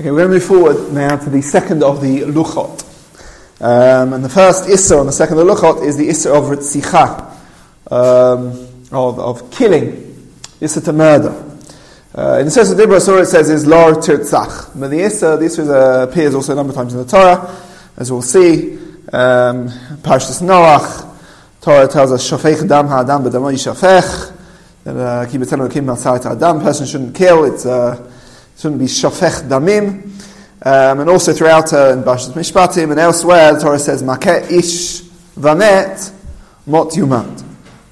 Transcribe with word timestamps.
Okay, 0.00 0.10
we're 0.10 0.26
going 0.26 0.28
to 0.28 0.34
move 0.36 0.44
forward 0.44 0.94
now 0.94 1.14
to 1.14 1.28
the 1.28 1.42
second 1.42 1.82
of 1.82 2.00
the 2.00 2.20
luchot. 2.22 3.60
Um, 3.60 4.14
and 4.14 4.24
the 4.24 4.30
first 4.30 4.66
issa 4.66 4.96
on 4.96 5.04
the 5.04 5.12
second 5.12 5.38
of 5.38 5.46
the 5.46 5.54
luchot 5.54 5.84
is 5.84 5.98
the 5.98 6.08
issa 6.08 6.32
of 6.32 6.44
ritzicha, 6.44 7.30
um, 7.92 8.48
of, 8.92 9.18
of 9.18 9.50
killing, 9.50 10.32
issa 10.58 10.80
to 10.80 10.94
murder. 10.94 11.34
Uh, 12.16 12.38
in 12.38 12.46
the 12.46 12.50
Sefer 12.50 12.74
Dibra 12.74 12.98
Surah 12.98 13.20
it 13.20 13.26
says 13.26 13.50
is 13.50 13.66
lar 13.66 13.92
tirtzach. 13.92 14.70
But 14.80 14.88
the 14.88 15.00
issa, 15.00 15.36
this 15.38 15.58
is, 15.58 15.68
uh, 15.68 16.06
appears 16.08 16.34
also 16.34 16.54
a 16.54 16.56
number 16.56 16.70
of 16.70 16.76
times 16.76 16.94
in 16.94 17.00
the 17.00 17.04
Torah, 17.04 17.54
as 17.98 18.10
we'll 18.10 18.22
see. 18.22 18.78
Um, 19.12 19.68
Parshas 20.00 20.40
Noach, 20.40 21.14
Torah 21.60 21.86
tells 21.88 22.10
us 22.10 22.26
shafech 22.26 22.66
dam 22.66 22.88
ha'adam 22.88 23.22
b'damo 23.22 23.52
yishafech. 23.52 24.34
That 24.84 24.96
uh, 24.96 25.26
ki 25.30 25.36
b'tenu 25.36 25.70
kim 25.70 25.90
adam. 25.90 26.62
Person 26.62 26.86
shouldn't 26.86 27.14
kill. 27.14 27.44
It's 27.44 27.66
uh, 27.66 28.09
shouldn't 28.60 28.78
be 28.78 28.86
shofech 28.86 29.48
damim. 29.48 30.04
Um, 30.62 31.00
and 31.00 31.08
also 31.08 31.32
throughout 31.32 31.72
uh, 31.72 31.92
in 31.92 32.02
Mishpatim 32.02 32.90
and 32.90 33.00
elsewhere, 33.00 33.54
the 33.54 33.60
Torah 33.60 33.78
says, 33.78 34.02
Makeh 34.02 34.50
ish 34.50 35.00
vamet 35.34 36.12
mot 36.66 36.90
yumat. 36.90 37.42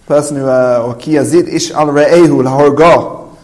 Person 0.04 0.36
who, 0.36 0.46
uh, 0.46 0.84
or 0.86 0.94
ki 0.96 1.12
yazid 1.12 1.48
ish 1.48 1.70
al 1.70 1.86
re'ehu 1.86 2.42
lahorgo. 2.42 3.38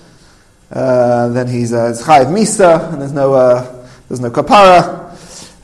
Uh, 0.71 1.29
then 1.29 1.49
he's 1.49 1.73
uh, 1.73 1.97
chayiv 1.99 2.27
misa, 2.27 2.93
and 2.93 3.01
there's 3.01 3.13
no, 3.13 3.33
uh, 3.33 3.89
there's 4.09 4.21
no 4.21 4.31
kapara. 4.31 5.03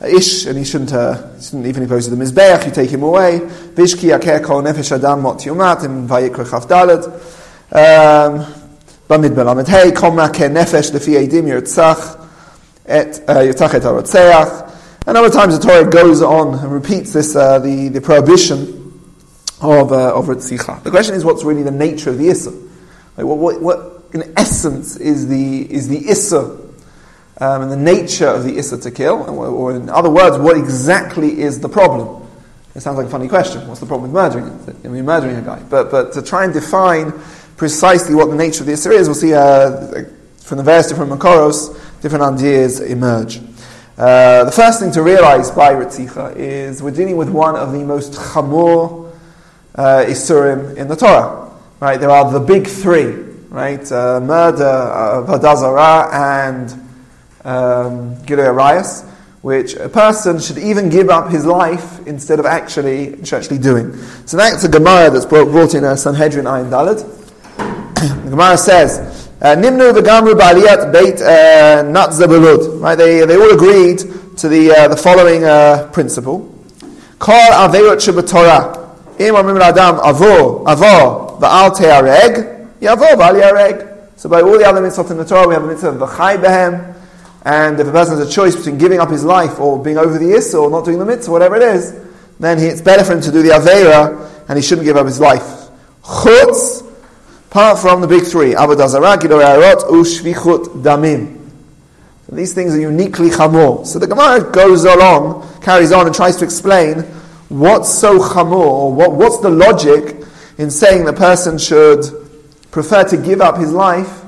Ish, 0.03 0.47
and 0.47 0.57
he 0.57 0.63
shouldn't, 0.63 0.93
uh, 0.93 1.39
shouldn't 1.39 1.67
even 1.67 1.83
if 1.83 1.89
he 1.89 1.93
goes 1.93 2.05
to 2.05 2.15
the 2.15 2.23
Mizbeach, 2.23 2.65
you 2.65 2.71
take 2.71 2.89
him 2.89 3.03
away. 3.03 3.39
Vishki 3.39 4.17
akeh 4.17 4.43
kol 4.43 4.63
nefesh 4.63 4.91
adam 4.91 5.21
mot 5.21 5.37
yumat, 5.37 5.85
in 5.85 6.07
Vayikra 6.07 6.49
Chaf 6.49 6.67
Dalet. 6.67 7.05
Um, 7.71 8.60
במדבר 9.10 9.44
ל"ה, 9.44 9.90
כל 9.94 10.10
מעקה 10.10 10.48
נפש 10.48 10.90
לפי 10.94 11.18
עדים 11.18 11.48
ירצח 11.48 12.16
את, 12.84 13.30
ירצח 13.44 13.74
את 13.74 13.84
הרוצח. 13.84 14.48
And 15.06 15.16
other 15.16 15.30
times 15.30 15.56
the 15.56 15.64
Torah 15.64 15.88
goes 15.88 16.20
on 16.20 16.54
and 16.54 16.72
repeats 16.72 17.12
this, 17.12 17.36
uh, 17.36 17.60
the, 17.60 17.88
the 17.88 18.00
prohibition 18.00 18.76
of, 19.60 19.92
uh, 19.92 20.16
of 20.16 20.26
Ritzicha. 20.26 20.82
The 20.82 20.90
question 20.90 21.14
is 21.14 21.24
what's 21.24 21.44
really 21.44 21.62
the 21.62 21.70
nature 21.70 22.10
of 22.10 22.18
the 22.18 22.28
Issa? 22.28 22.50
Like 22.50 23.26
what, 23.26 23.38
what, 23.38 23.62
what, 23.62 24.02
in 24.12 24.32
essence 24.36 24.96
is 24.96 25.28
the, 25.28 25.72
is 25.72 25.88
the 25.88 26.08
Issa 26.08 26.40
um, 27.38 27.62
and 27.62 27.70
the 27.70 27.76
nature 27.76 28.26
of 28.26 28.42
the 28.42 28.58
Issa 28.58 28.78
to 28.78 28.90
kill? 28.90 29.22
Or 29.30 29.76
in 29.76 29.88
other 29.88 30.10
words, 30.10 30.38
what 30.38 30.56
exactly 30.56 31.40
is 31.40 31.60
the 31.60 31.68
problem? 31.68 32.26
It 32.74 32.80
sounds 32.80 32.98
like 32.98 33.06
a 33.06 33.10
funny 33.10 33.28
question. 33.28 33.66
What's 33.68 33.80
the 33.80 33.86
problem 33.86 34.12
with 34.12 34.22
murdering? 34.22 34.76
I 34.84 34.88
mean, 34.88 35.04
murdering 35.04 35.36
a 35.36 35.42
guy. 35.42 35.62
But, 35.70 35.90
but 35.90 36.12
to 36.14 36.22
try 36.22 36.44
and 36.44 36.52
define 36.52 37.12
precisely 37.61 38.15
what 38.15 38.27
the 38.27 38.35
nature 38.35 38.61
of 38.61 38.65
the 38.65 38.73
Isser 38.73 38.91
is, 38.91 39.07
we'll 39.07 39.13
see 39.13 39.35
uh, 39.35 40.03
from 40.39 40.57
the 40.57 40.63
various 40.63 40.87
different 40.87 41.11
Makoros, 41.11 41.79
different 42.01 42.23
ideas 42.23 42.79
emerge. 42.79 43.37
Uh, 43.99 44.43
the 44.45 44.51
first 44.51 44.79
thing 44.79 44.91
to 44.91 45.03
realize 45.03 45.51
by 45.51 45.71
Ritzicha 45.71 46.35
is 46.35 46.81
we're 46.81 46.89
dealing 46.89 47.17
with 47.17 47.29
one 47.29 47.55
of 47.55 47.71
the 47.71 47.83
most 47.83 48.13
chamor 48.13 49.13
uh, 49.75 50.05
Isurim 50.07 50.75
in 50.75 50.87
the 50.87 50.95
Torah. 50.95 51.51
Right? 51.79 51.99
There 51.99 52.09
are 52.09 52.31
the 52.31 52.39
big 52.39 52.65
three, 52.65 53.11
right? 53.49 53.91
Uh, 53.91 54.19
murder, 54.19 54.63
uh, 54.63 55.37
and 56.11 56.71
um, 57.43 58.15
Arayos, 58.25 59.07
which 59.43 59.75
a 59.75 59.87
person 59.87 60.39
should 60.39 60.57
even 60.57 60.89
give 60.89 61.11
up 61.11 61.29
his 61.29 61.45
life 61.45 62.07
instead 62.07 62.39
of 62.39 62.47
actually, 62.47 63.21
actually 63.31 63.59
doing. 63.59 63.95
So 64.25 64.35
that's 64.37 64.63
a 64.63 64.67
Gemara 64.67 65.11
that's 65.11 65.27
brought, 65.27 65.51
brought 65.51 65.75
in 65.75 65.83
a 65.83 65.95
Sanhedrin 65.95 66.45
Ayin 66.45 66.71
Dalet 66.71 67.20
the 68.07 68.29
Gemara 68.31 68.57
says, 68.57 69.29
uh, 69.41 69.55
Nimnu 69.55 69.93
v'gamru 69.93 70.33
ba'aliyat 70.33 70.91
beit 70.91 71.21
uh, 71.21 71.83
natzabelud. 71.83 72.81
Right, 72.81 72.95
they, 72.95 73.25
they 73.25 73.35
all 73.35 73.53
agreed 73.53 73.99
to 74.37 74.49
the, 74.49 74.71
uh, 74.71 74.87
the 74.87 74.97
following 74.97 75.43
uh, 75.43 75.89
principle. 75.91 76.53
Kol 77.19 77.35
averot 77.35 77.97
shebetorah. 77.97 79.19
Im 79.19 79.35
omrim 79.35 79.61
adam 79.61 79.97
avo, 79.97 80.63
avo, 80.65 81.39
va'al 81.39 81.75
te'areg, 81.75 82.79
yavo 82.79 83.15
yareg. 83.15 83.87
So 84.15 84.29
by 84.29 84.41
all 84.41 84.57
the 84.57 84.65
other 84.65 84.81
mitzvot 84.81 85.09
in 85.11 85.17
the 85.17 85.25
Torah, 85.25 85.47
we 85.47 85.53
have 85.53 85.63
a 85.63 85.67
mitzvah 85.67 85.89
of 85.89 86.09
v'chai 86.09 86.37
behem, 86.37 86.95
and 87.43 87.79
if 87.79 87.87
a 87.87 87.91
person 87.91 88.17
has 88.17 88.27
a 88.27 88.31
choice 88.31 88.55
between 88.55 88.77
giving 88.77 88.99
up 88.99 89.09
his 89.09 89.23
life 89.23 89.59
or 89.59 89.81
being 89.83 89.97
over 89.97 90.17
the 90.17 90.31
issa 90.33 90.57
or 90.57 90.69
not 90.69 90.85
doing 90.85 90.99
the 90.99 91.05
mitzvah, 91.05 91.31
whatever 91.31 91.55
it 91.55 91.63
is, 91.63 91.99
then 92.39 92.59
he, 92.59 92.65
it's 92.65 92.81
better 92.81 93.03
for 93.03 93.13
him 93.13 93.21
to 93.21 93.31
do 93.31 93.41
the 93.41 93.49
avera, 93.49 94.29
and 94.47 94.57
he 94.57 94.63
shouldn't 94.63 94.85
give 94.85 94.97
up 94.97 95.07
his 95.07 95.19
life. 95.19 95.69
Chutz 96.03 96.90
Apart 97.51 97.79
from 97.79 97.99
the 97.99 98.07
big 98.07 98.23
three, 98.23 98.53
Avodah 98.53 98.87
Zarah, 98.87 99.17
Arot, 99.17 99.81
Ushvichut 99.89 100.81
Damim. 100.81 101.37
These 102.31 102.53
things 102.53 102.73
are 102.73 102.79
uniquely 102.79 103.27
chamor. 103.27 103.85
So 103.85 103.99
the 103.99 104.07
Gemara 104.07 104.49
goes 104.53 104.85
along, 104.85 105.59
carries 105.59 105.91
on, 105.91 106.05
and 106.05 106.15
tries 106.15 106.37
to 106.37 106.45
explain 106.45 106.99
what's 107.49 107.93
so 107.93 108.19
chamor, 108.19 108.93
what, 108.93 109.11
what's 109.11 109.39
the 109.39 109.49
logic 109.49 110.25
in 110.57 110.71
saying 110.71 111.03
the 111.03 111.11
person 111.11 111.57
should 111.57 112.05
prefer 112.71 113.03
to 113.09 113.17
give 113.17 113.41
up 113.41 113.57
his 113.57 113.73
life 113.73 114.21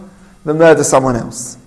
than 0.44 0.58
murder 0.58 0.84
someone 0.84 1.16
else. 1.16 1.58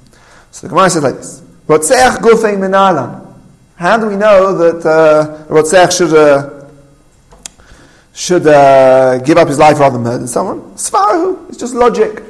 So 0.50 0.66
the 0.66 0.74
Gemara 0.74 0.90
says 0.90 1.04
like 1.04 1.14
this: 1.14 1.40
Rotzeach 1.68 2.18
gufei 2.18 2.58
menalam. 2.58 3.34
How 3.76 3.96
do 3.96 4.08
we 4.08 4.16
know 4.16 4.58
that 4.58 4.86
uh, 4.86 5.46
Rotzeach 5.46 5.96
should 5.96 6.12
uh, 6.12 6.55
should 8.16 8.46
uh, 8.46 9.18
give 9.18 9.36
up 9.36 9.46
his 9.46 9.58
life 9.58 9.78
rather 9.78 9.98
than 9.98 10.04
murder 10.04 10.26
someone. 10.26 10.62
Svarahu. 10.74 11.50
It's 11.50 11.58
just 11.58 11.74
logic. 11.74 12.22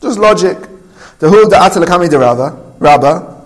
Just 0.00 0.18
logic. 0.18 0.56
The 1.18 1.28
hu 1.28 1.46
da 1.46 1.68
atalakami 1.68 2.08
de 2.08 2.18
Rabba. 2.18 2.74
Rabba. 2.78 3.44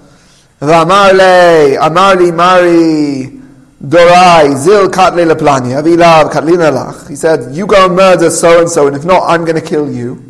V'amar 0.60 1.76
amar 1.84 2.14
li 2.14 2.30
mari 2.30 3.40
dorai 3.84 4.56
zil 4.56 4.88
katle 4.88 5.26
leplani 5.26 5.74
avilav 5.74 6.30
katlina 6.30 6.70
lach. 6.70 7.08
He 7.08 7.16
said, 7.16 7.52
you 7.52 7.66
go 7.66 7.86
and 7.86 7.96
murder 7.96 8.30
so 8.30 8.60
and 8.60 8.70
so, 8.70 8.86
and 8.86 8.94
if 8.94 9.04
not, 9.04 9.28
I'm 9.28 9.44
going 9.44 9.60
to 9.60 9.68
kill 9.68 9.90
you. 9.90 10.22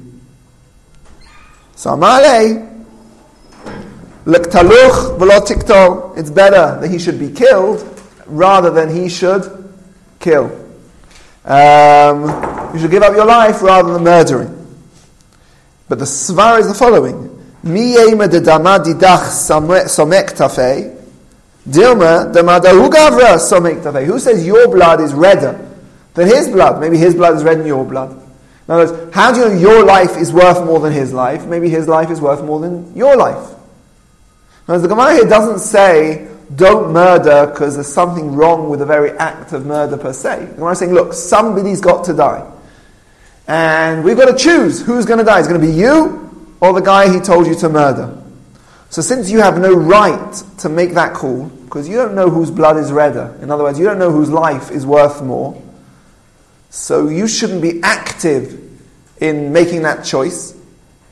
So 1.76 1.90
amar 1.90 2.22
le 2.22 2.66
lektaluch 4.24 5.46
tikto. 5.46 6.16
It's 6.16 6.30
better 6.30 6.80
that 6.80 6.90
he 6.90 6.98
should 6.98 7.18
be 7.18 7.30
killed 7.30 7.86
rather 8.24 8.70
than 8.70 8.88
he 8.88 9.10
should 9.10 9.44
kill. 10.20 10.63
Um, 11.44 12.74
you 12.74 12.80
should 12.80 12.90
give 12.90 13.02
up 13.02 13.14
your 13.14 13.26
life 13.26 13.62
rather 13.62 13.92
than 13.92 14.02
murdering. 14.02 14.50
But 15.88 15.98
the 15.98 16.06
svar 16.06 16.58
is 16.58 16.68
the 16.68 16.74
following. 16.74 17.30
Dilma 17.64 18.28
gavra 22.60 23.38
somek 23.38 24.06
Who 24.06 24.18
says 24.18 24.46
your 24.46 24.68
blood 24.68 25.00
is 25.00 25.14
redder 25.14 25.70
than 26.14 26.28
his 26.28 26.48
blood? 26.48 26.80
Maybe 26.80 26.98
his 26.98 27.14
blood 27.14 27.36
is 27.36 27.44
red 27.44 27.58
than 27.58 27.66
your 27.66 27.84
blood. 27.84 28.10
In 28.10 28.74
other 28.74 28.92
words, 28.92 29.14
how 29.14 29.32
do 29.32 29.40
you 29.40 29.48
know 29.48 29.54
your 29.54 29.84
life 29.84 30.16
is 30.16 30.32
worth 30.32 30.64
more 30.64 30.80
than 30.80 30.92
his 30.92 31.12
life? 31.12 31.46
Maybe 31.46 31.68
his 31.68 31.86
life 31.86 32.10
is 32.10 32.20
worth 32.20 32.42
more 32.42 32.60
than 32.60 32.94
your 32.96 33.16
life. 33.16 33.50
Now, 34.66 34.78
the 34.78 34.88
Gemara 34.88 35.14
here 35.14 35.28
doesn't 35.28 35.58
say 35.58 36.26
don't 36.54 36.92
murder 36.92 37.46
because 37.46 37.74
there's 37.74 37.92
something 37.92 38.34
wrong 38.34 38.68
with 38.68 38.80
the 38.80 38.86
very 38.86 39.10
act 39.12 39.52
of 39.52 39.66
murder 39.66 39.96
per 39.96 40.12
se. 40.12 40.46
The 40.46 40.54
Gemara 40.54 40.76
saying, 40.76 40.92
look, 40.92 41.12
somebody's 41.12 41.80
got 41.80 42.04
to 42.06 42.14
die. 42.14 42.50
And 43.46 44.04
we've 44.04 44.16
got 44.16 44.26
to 44.30 44.36
choose 44.36 44.80
who's 44.82 45.04
going 45.06 45.18
to 45.18 45.24
die. 45.24 45.40
Is 45.40 45.48
going 45.48 45.60
to 45.60 45.66
be 45.66 45.72
you 45.72 46.56
or 46.60 46.72
the 46.72 46.80
guy 46.80 47.12
he 47.12 47.20
told 47.20 47.46
you 47.46 47.54
to 47.56 47.68
murder? 47.68 48.22
So 48.90 49.02
since 49.02 49.30
you 49.30 49.40
have 49.40 49.58
no 49.58 49.74
right 49.74 50.42
to 50.58 50.68
make 50.68 50.92
that 50.94 51.14
call, 51.14 51.46
because 51.46 51.88
you 51.88 51.96
don't 51.96 52.14
know 52.14 52.30
whose 52.30 52.50
blood 52.50 52.76
is 52.76 52.92
redder, 52.92 53.36
in 53.42 53.50
other 53.50 53.64
words, 53.64 53.78
you 53.78 53.84
don't 53.84 53.98
know 53.98 54.12
whose 54.12 54.30
life 54.30 54.70
is 54.70 54.86
worth 54.86 55.20
more, 55.22 55.60
so 56.70 57.08
you 57.08 57.26
shouldn't 57.26 57.60
be 57.60 57.80
active 57.82 58.60
in 59.20 59.52
making 59.52 59.82
that 59.82 60.04
choice, 60.04 60.56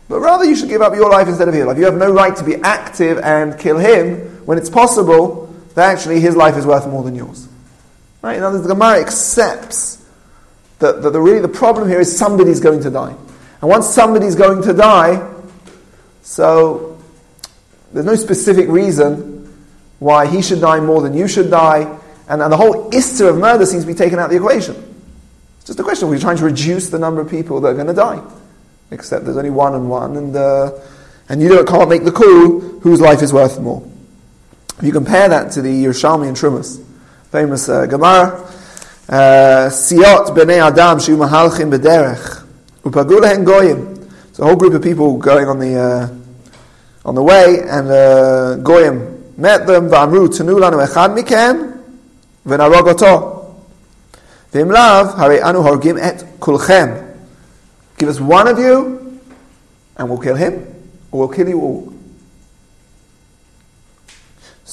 but 0.08 0.20
rather 0.20 0.44
you 0.44 0.54
should 0.54 0.68
give 0.68 0.82
up 0.82 0.94
your 0.94 1.10
life 1.10 1.26
instead 1.26 1.48
of 1.48 1.54
his 1.54 1.64
life. 1.64 1.76
You 1.76 1.84
have 1.86 1.96
no 1.96 2.12
right 2.12 2.34
to 2.36 2.44
be 2.44 2.56
active 2.56 3.18
and 3.18 3.58
kill 3.58 3.78
him 3.78 4.31
when 4.44 4.58
it's 4.58 4.70
possible 4.70 5.46
that 5.74 5.90
actually 5.90 6.20
his 6.20 6.36
life 6.36 6.56
is 6.56 6.66
worth 6.66 6.86
more 6.86 7.02
than 7.02 7.14
yours. 7.14 7.48
Right? 8.20 8.36
In 8.36 8.42
other 8.42 8.56
words, 8.56 8.68
the 8.68 8.74
Gemara 8.74 9.00
accepts 9.00 10.04
that, 10.78 11.02
that 11.02 11.10
the, 11.10 11.20
really 11.20 11.40
the 11.40 11.48
problem 11.48 11.88
here 11.88 12.00
is 12.00 12.16
somebody's 12.16 12.60
going 12.60 12.82
to 12.82 12.90
die. 12.90 13.14
And 13.60 13.70
once 13.70 13.86
somebody's 13.86 14.34
going 14.34 14.62
to 14.62 14.72
die, 14.72 15.28
so 16.22 17.00
there's 17.92 18.06
no 18.06 18.16
specific 18.16 18.68
reason 18.68 19.54
why 19.98 20.26
he 20.26 20.42
should 20.42 20.60
die 20.60 20.80
more 20.80 21.00
than 21.02 21.14
you 21.14 21.28
should 21.28 21.50
die, 21.50 21.98
and, 22.28 22.42
and 22.42 22.52
the 22.52 22.56
whole 22.56 22.92
issue 22.94 23.26
of 23.26 23.36
murder 23.38 23.66
seems 23.66 23.84
to 23.84 23.86
be 23.86 23.94
taken 23.94 24.18
out 24.18 24.26
of 24.26 24.30
the 24.30 24.36
equation. 24.36 24.74
It's 25.58 25.66
just 25.66 25.78
a 25.78 25.84
question 25.84 26.08
we're 26.08 26.18
trying 26.18 26.38
to 26.38 26.44
reduce 26.44 26.90
the 26.90 26.98
number 26.98 27.20
of 27.20 27.30
people 27.30 27.60
that 27.60 27.68
are 27.68 27.74
going 27.74 27.86
to 27.86 27.94
die. 27.94 28.20
Except 28.90 29.24
there's 29.24 29.36
only 29.36 29.50
one 29.50 29.74
and 29.74 29.88
one, 29.88 30.16
and, 30.16 30.34
uh, 30.34 30.72
and 31.28 31.40
you 31.40 31.64
can't 31.64 31.88
make 31.88 32.04
the 32.04 32.12
call 32.12 32.60
whose 32.80 33.00
life 33.00 33.22
is 33.22 33.32
worth 33.32 33.60
more. 33.60 33.88
If 34.82 34.86
you 34.86 34.92
compare 34.92 35.28
that 35.28 35.52
to 35.52 35.62
the 35.62 35.68
Yerushalmi 35.84 36.26
and 36.26 36.36
Trumas, 36.36 36.84
famous 37.30 37.68
uh, 37.68 37.86
Gemara, 37.86 38.34
uh, 39.08 39.70
Siot 39.70 40.34
b'nei 40.34 40.60
Adam 40.60 40.98
shu 40.98 41.16
mahalchim 41.16 41.70
b'derech 41.70 42.44
upagulahen 42.82 43.44
goyim. 43.44 44.10
it's 44.28 44.40
a 44.40 44.44
whole 44.44 44.56
group 44.56 44.74
of 44.74 44.82
people 44.82 45.18
going 45.18 45.46
on 45.46 45.60
the 45.60 45.76
uh, 45.78 47.08
on 47.08 47.14
the 47.14 47.22
way, 47.22 47.60
and 47.60 47.88
uh, 47.92 48.56
goyim 48.56 49.36
met 49.36 49.68
them. 49.68 49.88
V'amru 49.88 50.26
tenu 50.26 50.58
lanu 50.58 50.84
echad 50.84 51.16
mikem 51.16 51.80
v'narogoto 52.44 53.54
v'imlav 54.50 55.16
hare 55.16 55.44
anu 55.44 55.60
horgim 55.60 55.96
et 56.02 56.40
kulchem. 56.40 57.16
Give 57.98 58.08
us 58.08 58.18
one 58.18 58.48
of 58.48 58.58
you, 58.58 59.20
and 59.96 60.08
we'll 60.08 60.18
kill 60.18 60.34
him, 60.34 60.54
or 61.12 61.20
we'll 61.20 61.28
kill 61.28 61.48
you 61.48 61.60
all. 61.60 62.01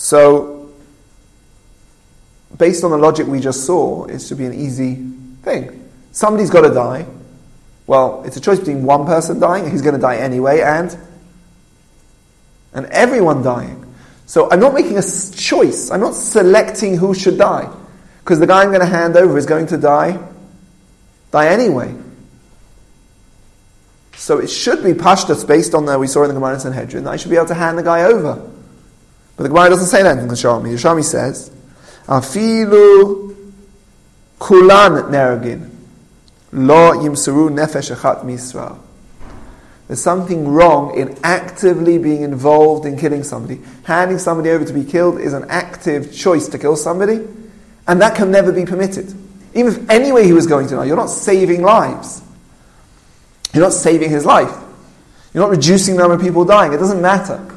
So, 0.01 0.71
based 2.57 2.85
on 2.85 2.91
the 2.91 2.97
logic 2.97 3.27
we 3.27 3.41
just 3.41 3.65
saw, 3.65 4.05
it 4.05 4.21
should 4.21 4.37
be 4.37 4.45
an 4.45 4.53
easy 4.53 4.95
thing. 5.43 5.91
Somebody's 6.13 6.49
got 6.49 6.61
to 6.61 6.73
die. 6.73 7.05
Well, 7.85 8.23
it's 8.25 8.37
a 8.37 8.39
choice 8.39 8.59
between 8.59 8.83
one 8.83 9.05
person 9.05 9.41
dying, 9.41 9.69
who's 9.69 9.81
going 9.81 9.95
to 9.95 10.01
die 10.01 10.15
anyway, 10.15 10.61
and 10.61 10.97
and 12.71 12.85
everyone 12.85 13.43
dying. 13.43 13.93
So 14.25 14.49
I'm 14.49 14.61
not 14.61 14.73
making 14.73 14.97
a 14.97 15.01
choice. 15.01 15.91
I'm 15.91 15.99
not 15.99 16.15
selecting 16.15 16.95
who 16.95 17.13
should 17.13 17.37
die. 17.37 17.69
Because 18.23 18.39
the 18.39 18.47
guy 18.47 18.61
I'm 18.61 18.69
going 18.69 18.79
to 18.79 18.85
hand 18.85 19.17
over 19.17 19.37
is 19.37 19.45
going 19.45 19.67
to 19.67 19.77
die, 19.77 20.17
die 21.31 21.47
anyway. 21.47 21.93
So 24.15 24.37
it 24.37 24.49
should 24.49 24.81
be 24.81 24.93
pashtas 24.93 25.45
based 25.45 25.73
on 25.73 25.87
that 25.87 25.99
we 25.99 26.07
saw 26.07 26.23
in 26.23 26.29
the 26.29 26.35
Gemara 26.35 26.53
in 26.53 26.59
Sanhedrin 26.61 27.05
I 27.05 27.17
should 27.17 27.31
be 27.31 27.35
able 27.35 27.47
to 27.47 27.53
hand 27.53 27.77
the 27.77 27.83
guy 27.83 28.03
over. 28.03 28.48
But 29.39 29.43
the 29.43 29.49
Gemara 29.51 29.69
doesn't 29.69 29.87
say 29.87 30.03
that 30.03 30.17
in 30.17 30.27
the 30.27 30.33
Yerushalmi. 30.33 30.73
Yerushalmi 30.73 31.01
says, 31.01 31.49
Afilu 32.07 33.53
kulan 34.37 34.91
neragin, 35.03 35.69
lo 36.51 36.91
yimsaru 36.91 37.47
nefesh 37.49 37.95
achat 37.95 38.25
misrael. 38.25 38.77
There's 39.87 40.01
something 40.01 40.45
wrong 40.45 40.93
in 40.97 41.17
actively 41.23 41.97
being 41.97 42.23
involved 42.23 42.85
in 42.85 42.97
killing 42.97 43.23
somebody. 43.23 43.61
Handing 43.85 44.17
somebody 44.17 44.49
over 44.49 44.65
to 44.65 44.73
be 44.73 44.83
killed 44.83 45.21
is 45.21 45.31
an 45.31 45.45
active 45.47 46.13
choice 46.13 46.49
to 46.49 46.59
kill 46.59 46.75
somebody, 46.75 47.25
and 47.87 48.01
that 48.01 48.15
can 48.17 48.31
never 48.31 48.51
be 48.51 48.65
permitted. 48.65 49.07
Even 49.53 49.71
if 49.71 49.89
anyway 49.89 50.25
he 50.25 50.33
was 50.33 50.47
going 50.47 50.67
to 50.67 50.75
die, 50.75 50.83
you're 50.83 50.97
not 50.97 51.09
saving 51.09 51.61
lives. 51.61 52.21
You're 53.53 53.63
not 53.63 53.71
saving 53.71 54.09
his 54.09 54.25
life. 54.25 54.53
You're 55.33 55.45
not 55.45 55.51
reducing 55.51 55.95
the 55.95 56.01
number 56.01 56.15
of 56.15 56.21
people 56.21 56.43
dying. 56.43 56.73
It 56.73 56.77
doesn't 56.77 57.01
matter. 57.01 57.55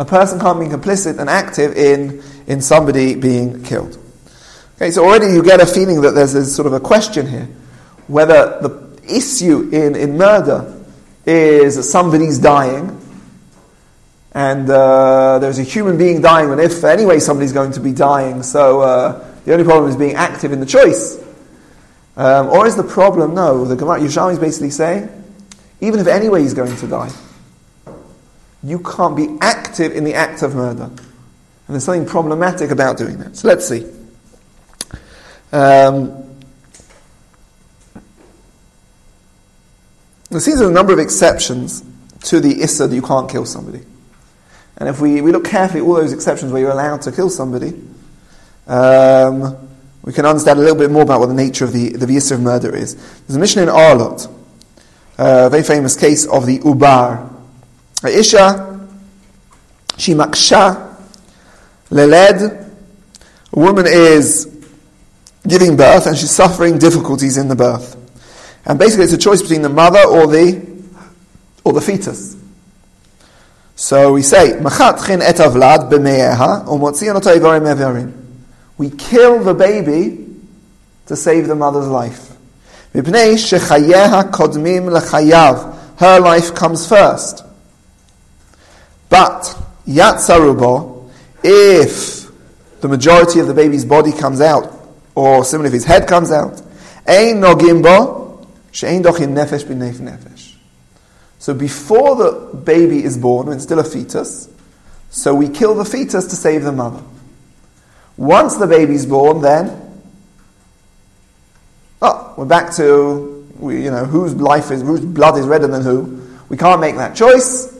A 0.00 0.04
person 0.06 0.40
can't 0.40 0.58
be 0.58 0.64
complicit 0.64 1.18
and 1.18 1.28
active 1.28 1.76
in, 1.76 2.22
in 2.46 2.62
somebody 2.62 3.16
being 3.16 3.62
killed. 3.62 3.98
Okay, 4.76 4.90
so 4.90 5.04
already 5.04 5.26
you 5.26 5.42
get 5.42 5.60
a 5.60 5.66
feeling 5.66 6.00
that 6.00 6.12
there's, 6.12 6.32
there's 6.32 6.56
sort 6.56 6.66
of 6.66 6.72
a 6.72 6.80
question 6.80 7.26
here 7.26 7.46
whether 8.06 8.58
the 8.62 8.98
issue 9.06 9.68
in, 9.70 9.94
in 9.94 10.16
murder 10.16 10.82
is 11.26 11.90
somebody's 11.90 12.38
dying, 12.38 12.98
and 14.32 14.70
uh, 14.70 15.38
there's 15.38 15.58
a 15.58 15.62
human 15.62 15.98
being 15.98 16.22
dying, 16.22 16.50
and 16.50 16.62
if 16.62 16.82
anyway 16.82 17.18
somebody's 17.18 17.52
going 17.52 17.72
to 17.72 17.80
be 17.80 17.92
dying, 17.92 18.42
so 18.42 18.80
uh, 18.80 19.36
the 19.44 19.52
only 19.52 19.64
problem 19.64 19.90
is 19.90 19.96
being 19.96 20.14
active 20.14 20.50
in 20.50 20.60
the 20.60 20.66
choice. 20.66 21.22
Um, 22.16 22.48
or 22.48 22.66
is 22.66 22.74
the 22.74 22.84
problem, 22.84 23.34
no, 23.34 23.66
the 23.66 23.76
Gemara 23.76 24.00
Yerushalmi 24.00 24.32
is 24.32 24.38
basically 24.38 24.70
saying, 24.70 25.10
even 25.82 26.00
if 26.00 26.06
anyway 26.06 26.40
he's 26.40 26.54
going 26.54 26.74
to 26.74 26.86
die, 26.86 27.10
you 28.62 28.78
can't 28.80 29.16
be 29.16 29.36
active 29.40 29.92
in 29.92 30.04
the 30.04 30.14
act 30.14 30.42
of 30.42 30.54
murder. 30.54 30.84
And 30.84 30.98
there's 31.68 31.84
something 31.84 32.06
problematic 32.06 32.70
about 32.70 32.98
doing 32.98 33.18
that. 33.18 33.36
So 33.36 33.48
let's 33.48 33.66
see. 33.66 33.86
Um, 35.52 36.30
There 40.30 40.38
seems 40.38 40.60
a 40.60 40.70
number 40.70 40.92
of 40.92 41.00
exceptions 41.00 41.82
to 42.24 42.38
the 42.38 42.62
issa 42.62 42.86
that 42.86 42.94
you 42.94 43.02
can't 43.02 43.28
kill 43.28 43.44
somebody. 43.44 43.80
And 44.76 44.88
if 44.88 45.00
we, 45.00 45.20
we 45.20 45.32
look 45.32 45.44
carefully 45.44 45.80
at 45.80 45.86
all 45.86 45.94
those 45.94 46.12
exceptions 46.12 46.52
where 46.52 46.62
you're 46.62 46.70
allowed 46.70 47.02
to 47.02 47.12
kill 47.12 47.28
somebody, 47.28 47.74
um, 48.68 49.68
we 50.02 50.12
can 50.12 50.24
understand 50.24 50.60
a 50.60 50.62
little 50.62 50.78
bit 50.78 50.90
more 50.90 51.02
about 51.02 51.18
what 51.18 51.26
the 51.26 51.34
nature 51.34 51.64
of 51.64 51.72
the, 51.72 51.90
the 51.90 52.14
issa 52.14 52.34
of 52.34 52.42
murder 52.42 52.74
is. 52.74 52.94
There's 53.22 53.36
a 53.36 53.40
Mishnah 53.40 53.62
in 53.62 53.68
Ohalot, 53.68 54.32
a 55.18 55.50
very 55.50 55.64
famous 55.64 55.96
case 55.96 56.26
of 56.26 56.46
the 56.46 56.60
Ubar. 56.60 57.28
Isha, 58.08 58.88
she 59.98 60.14
maksha, 60.14 60.96
leled, 61.90 62.42
a 63.52 63.58
woman 63.58 63.86
is 63.86 64.46
giving 65.46 65.76
birth 65.76 66.06
and 66.06 66.16
she's 66.16 66.30
suffering 66.30 66.78
difficulties 66.78 67.36
in 67.36 67.48
the 67.48 67.56
birth. 67.56 67.96
And 68.64 68.78
basically, 68.78 69.04
it's 69.04 69.12
a 69.12 69.18
choice 69.18 69.42
between 69.42 69.62
the 69.62 69.68
mother 69.68 70.02
or 70.06 70.26
the 70.26 70.70
or 71.64 71.72
the 71.72 71.80
fetus. 71.80 72.36
So 73.74 74.12
we 74.12 74.22
say, 74.22 74.52
"Machat 74.60 75.06
chin 75.06 75.22
et 75.22 75.36
avlad 75.36 75.90
b'me'eha 75.90 76.66
u'motzion 76.66 78.12
We 78.76 78.90
kill 78.90 79.42
the 79.42 79.54
baby 79.54 80.26
to 81.06 81.16
save 81.16 81.48
the 81.48 81.54
mother's 81.54 81.88
life. 81.88 82.36
Her 85.96 86.20
life 86.20 86.54
comes 86.54 86.86
first. 86.86 87.44
But 89.10 89.54
yatzarubo, 89.86 91.10
if 91.42 92.30
the 92.80 92.88
majority 92.88 93.40
of 93.40 93.48
the 93.48 93.54
baby's 93.54 93.84
body 93.84 94.12
comes 94.12 94.40
out, 94.40 94.72
or 95.14 95.44
similarly 95.44 95.68
if 95.68 95.74
his 95.74 95.84
head 95.84 96.08
comes 96.08 96.32
out, 96.32 96.62
ein 97.06 97.40
nogimbo, 97.42 98.46
nefesh 98.72 99.68
Bin 99.68 99.80
nef 99.80 99.96
nefesh. 99.96 100.54
So 101.38 101.52
before 101.52 102.16
the 102.16 102.56
baby 102.56 103.04
is 103.04 103.18
born, 103.18 103.48
when 103.48 103.56
it's 103.56 103.64
still 103.64 103.80
a 103.80 103.84
fetus, 103.84 104.48
so 105.10 105.34
we 105.34 105.48
kill 105.48 105.74
the 105.74 105.84
fetus 105.84 106.26
to 106.26 106.36
save 106.36 106.62
the 106.62 106.72
mother. 106.72 107.02
Once 108.16 108.56
the 108.56 108.66
baby's 108.66 109.06
born, 109.06 109.40
then, 109.40 110.02
oh, 112.00 112.34
we're 112.36 112.44
back 112.44 112.72
to, 112.74 113.48
we, 113.58 113.82
you 113.82 113.90
know, 113.90 114.04
whose 114.04 114.34
life 114.36 114.70
is, 114.70 114.82
whose 114.82 115.00
blood 115.00 115.36
is 115.36 115.46
redder 115.46 115.66
than 115.66 115.82
who. 115.82 116.22
We 116.48 116.56
can't 116.56 116.80
make 116.80 116.96
that 116.96 117.16
choice. 117.16 117.79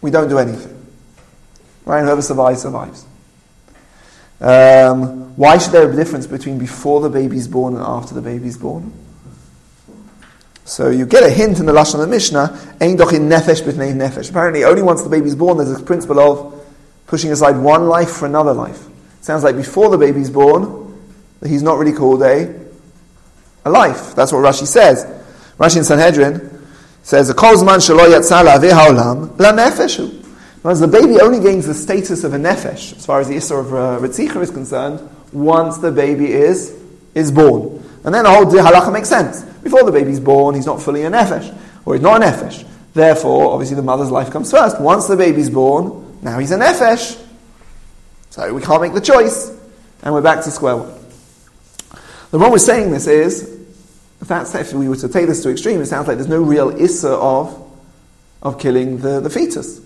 We 0.00 0.10
don't 0.10 0.28
do 0.28 0.38
anything. 0.38 0.74
Right? 1.84 2.02
Whoever 2.02 2.22
survives, 2.22 2.62
survives. 2.62 3.04
Um, 4.40 5.36
why 5.36 5.58
should 5.58 5.72
there 5.72 5.86
be 5.88 5.94
a 5.94 5.96
difference 5.96 6.26
between 6.26 6.58
before 6.58 7.00
the 7.00 7.10
baby's 7.10 7.48
born 7.48 7.74
and 7.74 7.82
after 7.82 8.14
the 8.14 8.22
baby's 8.22 8.56
born? 8.56 8.92
So 10.64 10.90
you 10.90 11.06
get 11.06 11.22
a 11.22 11.30
hint 11.30 11.58
in 11.58 11.66
the 11.66 11.72
Lashon 11.72 12.02
of 12.02 12.08
Mishnah, 12.08 12.76
Ein 12.80 12.96
doch 12.96 13.12
in 13.12 13.28
nefesh 13.28 13.62
b'tnei 13.62 13.94
nefesh. 13.94 14.30
Apparently, 14.30 14.64
only 14.64 14.82
once 14.82 15.02
the 15.02 15.08
baby's 15.08 15.34
born, 15.34 15.56
there's 15.56 15.72
a 15.72 15.82
principle 15.82 16.20
of 16.20 16.66
pushing 17.06 17.32
aside 17.32 17.56
one 17.56 17.88
life 17.88 18.10
for 18.10 18.26
another 18.26 18.52
life. 18.52 18.86
It 18.86 19.24
sounds 19.24 19.42
like 19.42 19.56
before 19.56 19.88
the 19.88 19.98
baby's 19.98 20.30
born, 20.30 21.00
that 21.40 21.48
he's 21.48 21.62
not 21.62 21.78
really 21.78 21.96
called 21.96 22.22
a, 22.22 22.54
a 23.64 23.70
life. 23.70 24.14
That's 24.14 24.30
what 24.30 24.40
Rashi 24.40 24.66
says. 24.66 25.04
Rashi 25.58 25.78
in 25.78 25.84
Sanhedrin 25.84 26.57
says, 27.08 27.32
"Kozman 27.32 27.78
shelo 27.78 28.06
yatzala 28.06 28.58
haolam 28.58 29.38
la 29.38 29.52
nefeshu." 29.52 30.22
Whereas 30.60 30.80
the 30.80 30.88
baby 30.88 31.18
only 31.18 31.40
gains 31.40 31.66
the 31.66 31.72
status 31.72 32.22
of 32.22 32.34
a 32.34 32.36
nefesh, 32.36 32.94
as 32.94 33.06
far 33.06 33.18
as 33.20 33.28
the 33.28 33.36
Issur 33.36 33.60
of 33.60 33.72
uh, 33.72 34.06
Ritzicha 34.06 34.42
is 34.42 34.50
concerned, 34.50 35.00
once 35.32 35.78
the 35.78 35.90
baby 35.90 36.30
is, 36.30 36.78
is 37.14 37.32
born. 37.32 37.82
And 38.04 38.14
then 38.14 38.24
the 38.24 38.30
whole 38.30 38.44
halacha 38.44 38.92
makes 38.92 39.08
sense. 39.08 39.42
Before 39.42 39.84
the 39.84 39.92
baby's 39.92 40.20
born, 40.20 40.54
he's 40.54 40.66
not 40.66 40.82
fully 40.82 41.04
a 41.04 41.10
nefesh, 41.10 41.56
or 41.86 41.94
he's 41.94 42.02
not 42.02 42.22
a 42.22 42.26
nefesh. 42.26 42.68
Therefore, 42.92 43.52
obviously, 43.52 43.76
the 43.76 43.82
mother's 43.82 44.10
life 44.10 44.30
comes 44.30 44.50
first. 44.50 44.78
Once 44.78 45.06
the 45.06 45.16
baby's 45.16 45.48
born, 45.48 46.18
now 46.20 46.38
he's 46.38 46.52
a 46.52 46.58
nefesh. 46.58 47.18
So 48.28 48.52
we 48.52 48.60
can't 48.60 48.82
make 48.82 48.92
the 48.92 49.00
choice, 49.00 49.50
and 50.02 50.12
we're 50.12 50.20
back 50.20 50.44
to 50.44 50.50
square 50.50 50.76
one. 50.76 50.92
The 52.32 52.38
one 52.38 52.50
we're 52.50 52.58
saying 52.58 52.90
this 52.90 53.06
is, 53.06 53.57
that's, 54.20 54.54
if 54.54 54.72
we 54.72 54.88
were 54.88 54.96
to 54.96 55.08
take 55.08 55.26
this 55.26 55.42
to 55.42 55.50
extreme, 55.50 55.80
it 55.80 55.86
sounds 55.86 56.08
like 56.08 56.16
there's 56.16 56.28
no 56.28 56.42
real 56.42 56.70
issa 56.70 57.10
of, 57.10 57.70
of 58.42 58.58
killing 58.58 58.98
the, 58.98 59.20
the 59.20 59.30
fetus. 59.30 59.80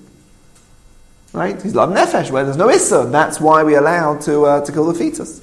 Right? 1.33 1.61
He's 1.61 1.75
love 1.75 1.91
nefesh, 1.91 2.31
where 2.31 2.45
there's 2.45 2.57
no 2.57 2.69
issa. 2.69 3.09
That's 3.11 3.41
why 3.41 3.63
we 3.63 3.75
allow 3.75 4.19
to, 4.21 4.45
uh, 4.45 4.65
to 4.65 4.73
kill 4.73 4.87
the 4.87 4.95
fetus. 4.95 5.41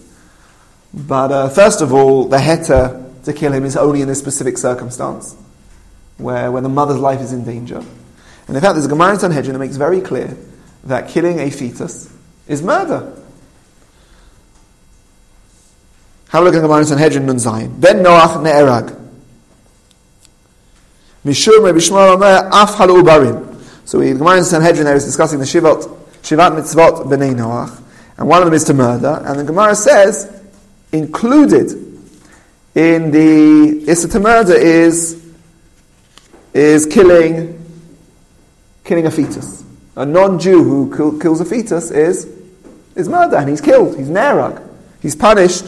But 0.93 1.31
uh, 1.31 1.49
first 1.49 1.81
of 1.81 1.93
all, 1.93 2.25
the 2.25 2.37
heter 2.37 3.23
to 3.25 3.33
kill 3.33 3.53
him 3.53 3.65
is 3.65 3.75
only 3.75 4.01
in 4.01 4.07
this 4.07 4.19
specific 4.19 4.57
circumstance, 4.57 5.35
where, 6.17 6.51
where 6.51 6.61
the 6.61 6.69
mother's 6.69 6.99
life 6.99 7.21
is 7.21 7.31
in 7.31 7.43
danger. 7.43 7.77
And 8.47 8.55
in 8.55 8.61
fact, 8.61 8.73
there's 8.73 8.85
a 8.85 8.89
Gemara 8.89 9.13
in 9.13 9.19
Sanhedrin 9.19 9.53
that 9.53 9.59
makes 9.59 9.75
very 9.75 10.01
clear 10.01 10.35
that 10.85 11.09
killing 11.09 11.39
a 11.39 11.51
fetus 11.51 12.11
is 12.47 12.63
murder. 12.63 13.15
Have 16.29 16.43
a 16.43 16.45
look 16.45 16.53
at 16.53 16.57
the 16.57 16.67
Gemara 16.67 16.79
in 16.79 16.85
Sanhedrin 16.85 17.25
Nun 17.25 17.37
Zayin. 17.37 17.81
Ben 17.81 18.03
Noach 18.03 18.41
ne'erag. 18.43 18.95
Mishur 21.25 21.63
me'bishmar 21.63 22.13
omer 22.13 22.49
af 22.51 22.75
halu 22.75 23.01
barim. 23.01 23.59
So 23.85 23.99
the 23.99 24.13
Gemara 24.13 24.37
in 24.37 24.43
Sanhedrin 24.43 24.85
there 24.85 24.95
is 24.95 25.05
discussing 25.05 25.39
the 25.39 25.45
Shivat, 25.45 25.81
Shivat 26.21 26.51
mitzvot 26.51 27.05
b'nei 27.05 27.33
Noach. 27.33 27.81
And 28.17 28.27
one 28.27 28.43
of 28.43 28.45
them 28.45 28.53
is 28.53 28.63
to 28.65 28.75
murder. 28.75 29.23
And 29.25 29.39
the 29.39 29.43
Gemara 29.43 29.73
says, 29.73 30.31
included 30.91 31.71
in 32.75 33.09
the 33.09 33.89
Issa 33.89 34.07
to 34.09 34.19
murder 34.19 34.53
is, 34.53 35.25
is 36.53 36.85
killing, 36.85 37.59
killing 38.83 39.07
a 39.07 39.11
fetus. 39.11 39.63
A 39.95 40.05
non-Jew 40.05 40.63
who 40.63 41.19
kills 41.19 41.41
a 41.41 41.45
fetus 41.45 41.89
is 41.89 42.27
is 42.95 43.09
murder, 43.09 43.37
and 43.37 43.49
he's 43.49 43.61
killed. 43.61 43.97
He's 43.97 44.09
nerag. 44.09 44.61
He's 45.01 45.15
punished 45.15 45.65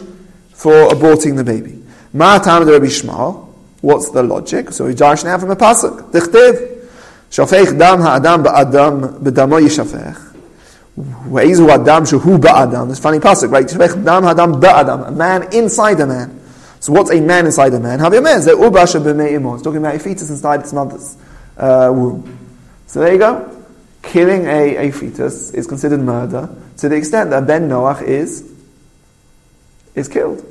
for 0.62 0.89
aborting 0.89 1.36
the 1.36 1.44
baby. 1.44 1.82
Ma 2.13 2.38
tam 2.38 2.68
Rabbi 2.68 2.86
Yishmael. 2.86 3.48
What's 3.82 4.12
the 4.12 4.22
logic? 4.22 4.72
So 4.72 4.86
we 4.86 4.94
darshan 4.94 5.25
out 5.25 5.39
from 5.39 5.50
a 5.50 5.56
pasuk. 5.56 6.12
Dichtiv. 6.12 6.88
Shafech 7.32 7.80
dam 7.80 8.00
ha'adam 8.00 8.44
ba'adam 8.44 9.24
b'damo 9.24 9.60
yishafech. 9.60 10.36
Ve'izu 10.96 11.68
adam 11.68 12.03
shehu 12.03 12.38
ba'adam. 12.38 12.89
This 12.89 13.00
funny 13.00 13.18
pasuk, 13.18 13.50
right? 13.50 13.65
Shafech 13.65 14.06
dam 14.06 14.22
ha'adam 14.22 14.62
ba'adam. 14.62 15.08
A 15.08 15.12
man 15.12 15.51
inside 15.51 16.00
a 16.00 16.06
man. 16.06 16.39
So 16.80 16.94
what's 16.94 17.10
a 17.10 17.20
man 17.20 17.48
inside 17.48 17.74
a 17.74 17.80
man? 17.80 17.98
Havia 17.98 18.22
It's 19.56 19.63
talking 19.63 19.77
about 19.77 19.96
a 19.96 20.00
fetus 20.00 20.30
inside 20.30 20.60
its 20.60 20.74
mother's 20.74 21.18
uh, 21.58 21.89
womb. 21.91 22.38
So 22.86 23.00
there 23.00 23.13
you 23.13 23.18
go. 23.18 23.65
Killing 24.03 24.46
a, 24.46 24.89
a 24.89 24.91
fetus 24.91 25.50
is 25.51 25.65
considered 25.65 26.01
murder 26.01 26.56
to 26.77 26.88
the 26.88 26.98
extent 26.98 27.32
that 27.32 27.48
Ben 27.48 27.68
Noach 27.68 28.03
is 28.03 28.48
is 29.96 30.08
killed. 30.08 30.50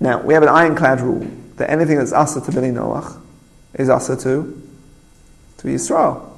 Now, 0.00 0.20
we 0.22 0.34
have 0.34 0.42
an 0.42 0.48
ironclad 0.48 1.00
rule 1.00 1.26
that 1.56 1.70
anything 1.70 1.98
that's 1.98 2.12
asa 2.12 2.40
to 2.40 2.50
Bnei 2.50 2.72
Noach 2.72 3.20
is 3.74 3.88
asa 3.88 4.16
to, 4.16 4.62
to 5.58 5.68
Yisrael. 5.68 6.30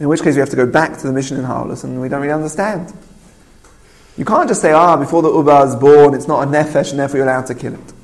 In 0.00 0.08
which 0.08 0.22
case 0.22 0.34
we 0.34 0.40
have 0.40 0.50
to 0.50 0.56
go 0.56 0.66
back 0.66 0.98
to 0.98 1.06
the 1.06 1.12
Mishnah 1.12 1.38
in 1.38 1.44
Ohalot 1.44 1.84
and 1.84 2.00
we 2.00 2.08
don't 2.08 2.20
really 2.20 2.32
understand. 2.32 2.92
You 4.16 4.24
can't 4.24 4.48
just 4.48 4.60
say, 4.60 4.72
ah, 4.72 4.96
before 4.96 5.22
the 5.22 5.32
Uba 5.32 5.62
is 5.62 5.76
born, 5.76 6.14
it's 6.14 6.26
not 6.28 6.46
a 6.46 6.50
nefesh 6.50 6.90
and 6.90 7.00
therefore 7.00 7.18
you're 7.18 7.28
allowed 7.28 7.46
to 7.46 7.54
kill 7.54 7.74
it. 7.74 7.94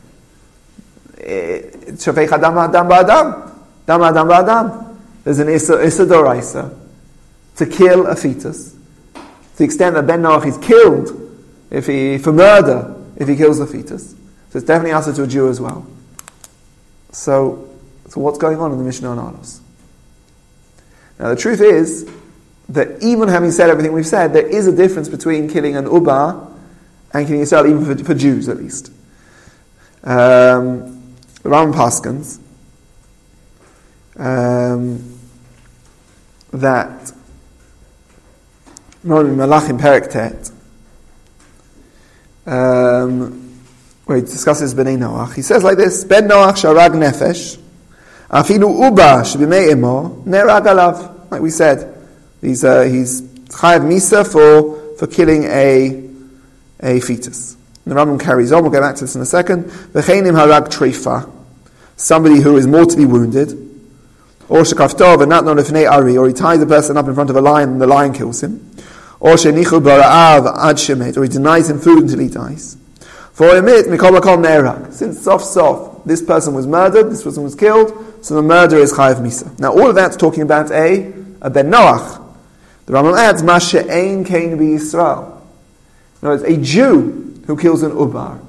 Shafeich 1.97 2.33
adam 2.33 2.59
adam 2.59 2.89
ba'adam. 2.89 3.51
Dam 3.87 4.03
adam. 4.03 4.99
There's 5.25 5.39
an 5.39 5.49
issa, 5.49 6.77
to 7.57 7.67
kill 7.67 8.07
a 8.07 8.17
fetus. 8.17 8.73
To 8.73 9.59
the 9.59 9.65
extent 9.65 9.95
that 9.97 10.07
Ben 10.07 10.23
Noach 10.23 10.47
is 10.47 10.57
killed 10.59 11.11
if 11.71 11.87
he, 11.87 12.19
for 12.19 12.33
murder 12.33 12.97
if 13.21 13.29
he 13.29 13.37
kills 13.37 13.59
the 13.59 13.67
fetus. 13.67 14.11
So 14.51 14.59
it's 14.59 14.67
definitely 14.67 14.93
answered 14.93 15.15
to 15.17 15.23
a 15.23 15.27
Jew 15.29 15.49
as 15.49 15.61
well. 15.61 15.87
So, 17.13 17.69
so 18.09 18.21
what's 18.21 18.39
going 18.39 18.59
on 18.59 18.73
in 18.73 18.79
the 18.79 18.85
Mishnah 18.85 19.09
on 19.11 19.19
Ohalos? 19.19 19.61
Now 21.19 21.29
the 21.29 21.37
truth 21.37 21.61
is 21.61 22.11
that 22.71 23.03
even 23.03 23.29
having 23.29 23.53
said 23.53 23.69
everything 23.69 23.93
we've 23.93 24.07
said, 24.07 24.33
there 24.33 24.47
is 24.47 24.67
a 24.67 24.75
difference 24.75 25.09
between 25.09 25.49
killing 25.49 25.77
an 25.77 25.85
Uba 25.85 26.49
and 27.13 27.27
killing 27.27 27.43
Israel, 27.43 27.67
even 27.67 27.85
for, 27.85 28.05
for 28.05 28.15
Jews 28.15 28.49
at 28.49 28.57
least. 28.57 28.91
Um, 30.03 31.15
Ram 31.43 31.73
Paskins 31.73 32.39
um, 34.17 35.19
that 36.53 37.13
Malachim 39.05 39.79
Perek 39.79 40.11
Tet 40.11 40.51
um, 43.01 43.59
where 44.05 44.19
he 44.19 44.23
discusses 44.23 44.75
Bnei 44.75 44.99
Noach. 44.99 45.35
He 45.35 45.43
says 45.43 45.63
like 45.65 45.77
this: 45.77 46.05
Ben 46.05 46.29
Noach 46.29 46.63
sharag 46.63 46.91
nefesh, 46.91 47.59
afilu 48.31 48.87
uba 48.87 49.23
shebimei 49.23 49.73
emo 49.73 50.23
nerag 50.25 50.67
alav. 50.67 51.31
Like 51.31 51.43
we 51.43 51.51
said, 51.51 51.97
he's 52.41 52.65
uh, 52.65 52.83
he's 52.83 53.23
chayav 53.23 53.81
misa 53.81 54.31
for 54.31 54.97
for 54.97 55.07
killing 55.07 55.45
a 55.45 56.11
a 56.83 57.01
fetus. 57.01 57.57
And 57.85 57.95
the 57.95 58.01
Rambam 58.01 58.21
carries 58.21 58.53
on. 58.53 58.63
We'll 58.63 58.73
get 58.73 58.81
back 58.81 58.97
to 58.97 59.05
this 59.05 59.15
in 59.15 59.23
a 59.23 59.27
second. 59.27 59.65
V'cheinim 59.65 60.33
harag 60.33 60.69
treifa, 60.69 61.31
somebody 61.97 62.41
who 62.41 62.57
is 62.57 62.67
mortally 62.67 63.07
wounded, 63.07 63.53
or 64.49 64.63
shekaftov 64.63 65.21
and 65.21 65.31
not 65.31 65.45
known 65.45 65.59
ari, 65.59 66.17
or 66.17 66.27
he 66.27 66.35
ties 66.35 66.59
the 66.59 66.67
person 66.67 66.97
up 66.97 67.07
in 67.07 67.15
front 67.15 67.31
of 67.31 67.37
a 67.37 67.41
lion 67.41 67.71
and 67.71 67.81
the 67.81 67.87
lion 67.87 68.13
kills 68.13 68.43
him. 68.43 68.71
Or 69.21 69.35
shenichu 69.35 69.81
bara'av 69.81 70.47
ad 70.59 70.77
shemet, 70.77 71.17
or 71.17 71.23
he 71.23 71.29
denies 71.29 71.71
him 71.71 71.79
food 71.79 72.03
until 72.05 72.19
he 72.19 72.29
dies. 72.29 72.77
For 73.33 73.57
emit 73.57 73.87
mikol 73.87 74.19
makom 74.19 74.43
ne'erak. 74.43 74.93
Since 74.93 75.23
sof 75.23 75.43
sof, 75.43 76.05
this 76.05 76.23
person 76.23 76.55
was 76.55 76.67
murdered, 76.67 77.11
this 77.11 77.23
person 77.23 77.43
was 77.43 77.55
killed, 77.55 77.93
so 78.23 78.35
the 78.35 78.43
murder 78.43 78.77
is 78.77 78.93
chayav 78.93 79.17
misa. 79.17 79.59
Now 79.59 79.73
all 79.73 79.89
of 79.89 79.95
that's 79.95 80.17
talking 80.17 80.43
about 80.43 80.71
a, 80.71 81.13
a 81.41 81.51
ben 81.51 81.71
Noach. 81.71 82.23
The 82.87 82.93
Rambam 82.93 83.17
adds, 83.17 83.43
ma 83.43 83.59
she'ein 83.59 84.25
kain 84.25 84.59
Yisrael. 84.59 85.41
In 86.23 86.29
other 86.29 86.43
words, 86.43 86.43
a 86.43 86.57
Jew 86.61 87.41
who 87.47 87.57
kills 87.57 87.83
an 87.83 87.93
ubar, 87.93 88.43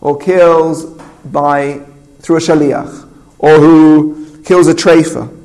or 0.00 0.18
kills 0.18 0.84
by, 1.24 1.80
through 2.20 2.36
a 2.36 2.40
shaliach, 2.40 3.08
or 3.38 3.58
who 3.58 4.40
kills 4.44 4.66
a 4.66 4.74
treifa, 4.74 5.38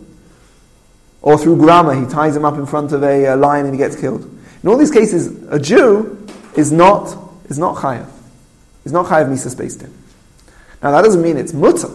or 1.22 1.38
through 1.38 1.58
grama, 1.58 2.00
he 2.00 2.06
ties 2.06 2.36
him 2.36 2.46
up 2.46 2.56
in 2.56 2.65
front 2.65 2.94
of 2.94 3.03
a, 3.03 3.25
a 3.25 3.36
lion 3.36 3.65
and 3.65 3.74
he 3.74 3.77
gets 3.77 3.96
killed. 4.00 4.24
In 4.63 4.70
all 4.70 4.77
these 4.77 4.91
cases, 4.91 5.44
a 5.50 5.60
Jew 5.60 6.25
is 6.56 6.72
not, 6.72 7.15
is 7.50 7.60
not 7.60 7.75
chayav. 7.75 8.10
Is 8.88 8.94
not 8.94 9.08
chayav 9.08 9.27
misa 9.27 9.53
beis 9.53 9.77
din. 9.77 9.94
Now 10.82 10.91
that 10.91 11.01
doesn't 11.01 11.22
mean 11.22 11.36
it's 11.36 11.51
mutter. 11.51 11.89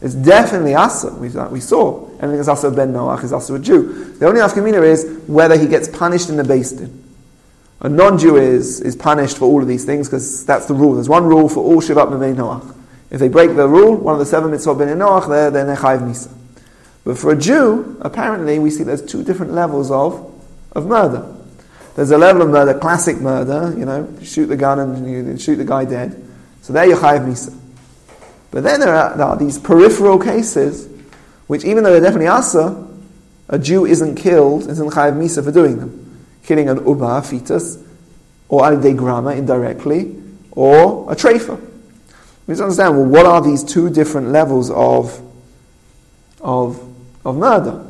It's 0.00 0.14
definitely 0.14 0.74
asa. 0.74 1.12
We, 1.12 1.28
saw 1.60 2.08
anything 2.18 2.40
is 2.40 2.48
asa 2.48 2.70
ben 2.70 2.94
Noach 2.94 3.24
is 3.24 3.32
asa 3.34 3.52
a 3.52 3.58
Jew. 3.58 4.14
The 4.18 4.26
only 4.26 4.40
afkamina 4.40 4.82
is 4.82 5.20
whether 5.26 5.58
he 5.58 5.66
gets 5.66 5.86
punished 5.86 6.30
in 6.30 6.38
the 6.38 6.42
beis 6.42 6.78
din. 6.78 7.04
A 7.82 7.90
non-Jew 7.90 8.38
is, 8.38 8.80
is 8.80 8.96
punished 8.96 9.36
for 9.36 9.44
all 9.44 9.60
of 9.60 9.68
these 9.68 9.84
things 9.84 10.08
because 10.08 10.46
that's 10.46 10.64
the 10.64 10.72
rule. 10.72 10.94
There's 10.94 11.10
one 11.10 11.24
rule 11.24 11.46
for 11.50 11.62
all 11.62 11.82
shivat 11.82 12.08
b'nei 12.08 12.34
Noach. 12.34 12.74
If 13.10 13.20
they 13.20 13.28
break 13.28 13.54
the 13.54 13.68
rule, 13.68 13.96
one 13.96 14.14
of 14.14 14.18
the 14.18 14.24
seven 14.24 14.50
mitzvot 14.50 14.78
ben 14.78 14.96
Noach, 14.96 15.28
they're, 15.28 15.50
they're 15.50 15.76
chayav 15.76 16.00
misa. 16.00 16.32
But 17.04 17.18
for 17.18 17.32
a 17.32 17.36
Jew, 17.36 17.98
apparently 18.00 18.58
we 18.58 18.70
see 18.70 18.82
there's 18.82 19.04
two 19.04 19.22
different 19.22 19.52
levels 19.52 19.90
of, 19.90 20.34
of 20.72 20.86
murder. 20.86 21.34
There's 21.94 22.10
a 22.10 22.18
level 22.18 22.42
of 22.42 22.50
murder, 22.50 22.78
classic 22.78 23.20
murder, 23.20 23.72
you 23.78 23.84
know, 23.84 24.12
shoot 24.22 24.46
the 24.46 24.56
gun 24.56 24.80
and 24.80 25.08
you 25.08 25.38
shoot 25.38 25.56
the 25.56 25.64
guy 25.64 25.84
dead. 25.84 26.20
So 26.62 26.72
there 26.72 26.86
you're 26.86 26.96
chayiv 26.96 27.24
misa. 27.24 27.56
But 28.50 28.64
then 28.64 28.80
there 28.80 28.94
are, 28.94 29.16
there 29.16 29.26
are, 29.26 29.36
these 29.36 29.58
peripheral 29.58 30.18
cases, 30.18 30.88
which 31.46 31.64
even 31.64 31.84
though 31.84 31.92
they're 31.92 32.00
definitely 32.00 32.28
asa, 32.28 32.88
a 33.48 33.58
Jew 33.58 33.86
isn't 33.86 34.16
killed, 34.16 34.68
isn't 34.68 34.90
chayiv 34.90 35.14
misa 35.14 35.44
for 35.44 35.52
doing 35.52 35.78
them. 35.78 36.26
Killing 36.42 36.68
an 36.68 36.84
uba, 36.86 37.22
fetus, 37.22 37.78
or 38.48 38.64
al 38.64 38.76
grama 38.94 39.30
indirectly, 39.30 40.16
or 40.52 41.10
a 41.10 41.14
treifa. 41.14 41.60
We 42.46 42.52
just 42.52 42.62
understand, 42.62 42.96
well, 42.96 43.06
what 43.06 43.26
are 43.26 43.40
these 43.40 43.64
two 43.64 43.88
different 43.88 44.28
levels 44.28 44.70
of, 44.70 45.20
of, 46.40 46.80
of 47.24 47.36
murder? 47.36 47.83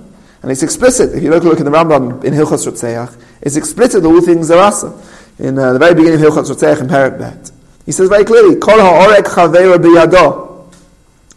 And 0.45 0.51
it's 0.51 0.63
explicit. 0.63 1.15
If 1.15 1.23
you 1.23 1.31
look, 1.31 1.43
look 1.43 1.59
in 1.59 1.65
the 1.65 1.71
Rambam 1.71 2.23
in 2.23 2.35
Hilchos 2.35 2.71
Rotzeach, 2.71 3.19
it's 3.41 3.57
explicit 3.57 4.05
all 4.05 4.21
things 4.21 4.51
are 4.51 4.59
asa. 4.59 4.93
In 5.39 5.59
uh, 5.59 5.73
the 5.73 5.79
very 5.79 5.95
beginning 5.95 6.23
of 6.23 6.33
Hilchos 6.35 6.51
Rotzeach 6.51 6.83
in 6.83 6.87
Perek 6.87 7.19
Bet. 7.19 7.51
He 7.87 7.93
says 7.93 8.11
very 8.11 8.27
clearly, 8.27 8.57
Kol 8.57 8.79
ha'orek 8.79 9.25
chaveira 9.25 9.79
biyado. 9.79 10.71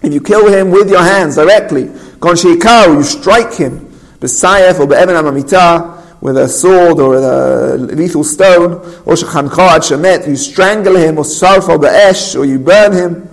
If 0.04 0.14
you 0.14 0.20
kill 0.20 0.52
him 0.52 0.72
with 0.72 0.90
your 0.90 1.04
hands 1.04 1.36
directly, 1.36 1.90
kon 2.20 2.36
you 2.36 3.02
strike 3.02 3.54
him, 3.54 3.80
b'sayef 4.20 4.78
or 4.78 4.88
be'evan 4.88 5.16
amamita, 5.16 6.20
with 6.20 6.38
a 6.38 6.50
sword 6.50 7.00
or 7.00 7.12
with 7.12 7.24
a 7.24 7.78
lethal 7.78 8.26
stone, 8.26 8.74
or 9.06 9.14
shechancha 9.14 9.70
ad 9.70 9.82
shemet, 9.84 10.28
you 10.28 10.36
strangle 10.36 10.98
him, 10.98 11.18
or 11.18 11.24
sarfo 11.24 11.80
be'esh, 11.80 12.36
or 12.36 12.44
you 12.44 12.60
burn 12.60 12.92
him, 12.92 13.30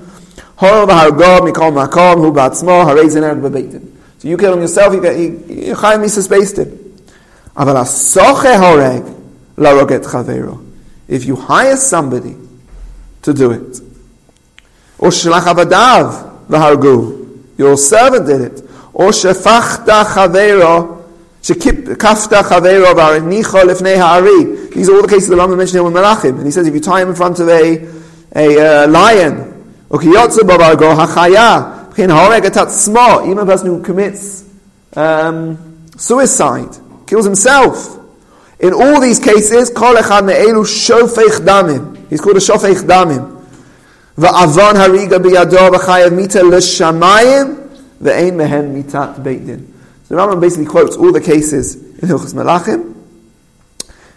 hor 0.54 0.86
v'hargov 0.86 1.50
mikol 1.50 1.72
makom, 1.72 2.18
hu 2.18 2.30
ba'atzmo, 2.30 2.86
harezin 2.86 3.40
b'beitin. 3.40 3.93
So 4.24 4.30
you 4.30 4.38
kill 4.38 4.54
him 4.54 4.60
yourself, 4.60 4.94
you 4.94 5.02
get 5.02 5.18
you 5.18 5.74
chaim 5.74 6.00
based 6.00 6.56
him. 6.56 6.68
Aval 7.54 7.76
asoche 7.84 8.56
horeg 8.56 9.04
laroget 9.54 10.02
chaveiro. 10.02 10.64
If 11.06 11.26
you 11.26 11.36
hire 11.36 11.76
somebody 11.76 12.34
to 13.20 13.34
do 13.34 13.50
it, 13.50 13.80
or 14.96 15.10
shlach 15.10 15.42
avadav 15.42 16.46
v'hargu, 16.46 17.58
your 17.58 17.76
servant 17.76 18.26
did 18.26 18.40
it, 18.40 18.60
or 18.94 19.10
shefachta 19.10 20.04
chaveiro. 20.06 21.02
Kafta 21.42 22.42
Chaveiro 22.42 22.94
Varenicha 22.94 23.64
Lifnei 23.64 23.98
Ha'ari. 23.98 24.70
These 24.70 24.88
are 24.88 24.94
all 24.94 25.02
the 25.02 25.08
cases 25.08 25.28
the 25.28 25.36
Rambam 25.36 25.58
mentioned 25.58 25.76
here 25.76 25.82
with 25.82 25.92
Melachim. 25.92 26.38
And 26.38 26.46
he 26.46 26.50
says 26.50 26.66
if 26.66 26.72
you 26.72 26.80
tie 26.80 27.02
him 27.02 27.10
in 27.10 27.14
front 27.14 27.38
of 27.38 27.50
a, 27.50 27.86
a 28.34 28.84
uh, 28.84 28.88
lion, 28.88 29.84
Ukiyotze 29.90 30.38
Bavargo 30.38 30.96
Hachaya, 30.96 31.83
even 31.96 33.38
a 33.38 33.46
person 33.46 33.66
who 33.66 33.82
commits 33.82 34.44
um, 34.96 35.86
suicide, 35.96 36.76
kills 37.06 37.24
himself. 37.24 38.00
In 38.60 38.72
all 38.72 39.00
these 39.00 39.18
cases. 39.18 39.68
He's 39.68 39.70
called 39.76 39.96
a 39.96 40.02
shofech 40.02 41.40
damim. 42.84 43.34
Va'avon 44.16 44.74
hariga 44.74 45.18
biyado 45.18 45.70
v'chayav 45.70 46.12
mita 46.14 46.42
l'shamayim 46.42 47.68
v'ein 48.00 48.36
mehen 48.36 48.72
mitat 48.72 49.22
beit 49.22 49.44
din. 49.44 49.74
So 50.04 50.14
the 50.14 50.20
Rambam 50.20 50.40
basically 50.40 50.66
quotes 50.66 50.96
all 50.96 51.12
the 51.12 51.20
cases 51.20 51.74
in 51.74 52.08
Hilchos 52.08 52.32
Melachim 52.32 52.94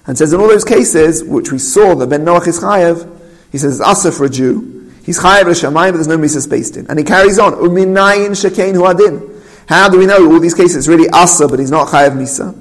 and 0.06 0.18
says 0.18 0.34
in 0.34 0.40
all 0.40 0.48
those 0.48 0.64
cases, 0.64 1.24
which 1.24 1.52
we 1.52 1.58
saw 1.58 1.96
that 1.96 2.08
Ben 2.08 2.24
Noach 2.24 2.48
is 2.48 2.60
chayav, 2.60 3.10
he 3.52 3.58
says 3.58 3.80
it's 3.80 3.88
asa 3.88 4.12
for 4.12 4.26
a 4.26 4.30
Jew, 4.30 4.77
He's 5.08 5.18
chayav 5.20 5.46
l'shamayim, 5.46 5.92
but 5.92 5.94
there's 5.94 6.08
no 6.10 6.18
misa 6.18 6.46
beis 6.46 6.74
din. 6.74 6.86
And 6.90 7.00
he 7.00 7.06
carries 7.06 7.40
on. 7.40 7.54
Uminayin 7.54 8.32
shekein 8.32 8.74
huadin. 8.74 9.42
How 9.66 9.88
do 9.88 9.98
we 9.98 10.06
know 10.06 10.34
all 10.34 10.40
these 10.42 10.54
cases? 10.54 10.90
really 10.90 11.10
asa, 11.10 11.48
but 11.48 11.60
he's 11.60 11.72
not 11.72 11.88
chayav 11.88 12.12
misa. 12.12 12.54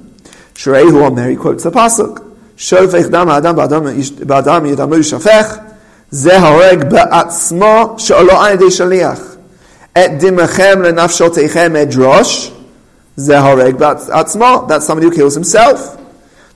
Shrei 0.53 0.89
hu 0.89 1.13
there 1.13 1.29
he 1.29 1.35
quotes 1.35 1.65
the 1.65 1.71
pasuk. 1.71 2.23
Shofech 2.55 3.11
dam 3.11 3.27
adam 3.27 3.57
ba'adam 3.57 3.93
yadamu 4.73 5.03
shafech. 5.03 5.75
Ze 6.13 6.29
hareg 6.29 6.89
ba'atzmo 6.89 7.99
she'olo 7.99 8.31
shaliach. 8.69 9.37
Et 9.93 10.11
dimachem 10.11 10.89
le'nafshot 10.89 11.35
edrosh. 11.35 12.49
Ze 13.19 13.33
hareg. 13.33 13.77
That's 14.69 14.85
somebody 14.85 15.07
who 15.07 15.13
kills 15.13 15.33
himself. 15.33 15.97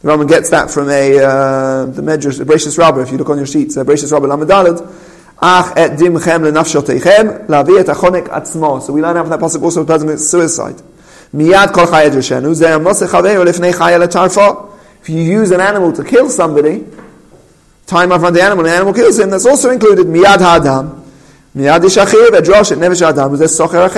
The 0.02 0.08
Rambam 0.08 0.28
gets 0.28 0.50
that 0.50 0.72
from 0.72 0.90
a, 0.90 1.20
uh, 1.20 1.86
the 1.86 2.02
Medrash, 2.02 2.40
the 2.40 2.44
Bereishis 2.44 2.76
Rabba, 2.80 3.02
if 3.02 3.12
you 3.12 3.20
look 3.20 3.30
on 3.30 3.38
your 3.38 3.46
sheets, 3.46 3.76
the 3.76 3.86
Bereishis 3.86 4.12
Rabba 4.12 4.26
lamedalad. 4.26 5.11
Ach 5.44 5.74
et 5.76 5.98
dimchem 5.98 6.44
lenafshotechem, 6.44 7.48
lavi 7.48 7.80
et 7.80 7.88
achonek 7.88 8.28
atzmo. 8.28 8.80
So 8.80 8.94
we 8.94 9.02
learn 9.02 9.18
out 9.18 9.24
from 9.24 9.32
that 9.32 9.40
pasuk 9.40 9.64
also 9.64 9.84
person 9.84 10.16
suicide. 10.18 10.76
Miyad 11.34 11.74
kol 11.74 11.88
chayel. 11.88 12.16
If 15.02 15.10
you 15.10 15.22
use 15.22 15.50
an 15.50 15.62
animal 15.62 15.92
to 15.94 16.04
kill 16.04 16.30
somebody, 16.30 16.86
time 17.88 18.12
off 18.12 18.24
on 18.24 18.34
the 18.34 18.44
animal, 18.44 18.66
the 18.66 18.70
animal 18.72 18.94
kills 18.94 19.18
him, 19.18 19.32
that's 19.32 19.48
also 19.48 19.72
included. 19.72 20.06
Miyad 20.06 20.38
hadam. 20.38 21.04
Miyad 21.56 21.80
ishachir 21.80 22.30
vedrosh 22.30 22.78
nevesh 22.78 23.02
adam, 23.02 23.32
socher. 23.32 23.90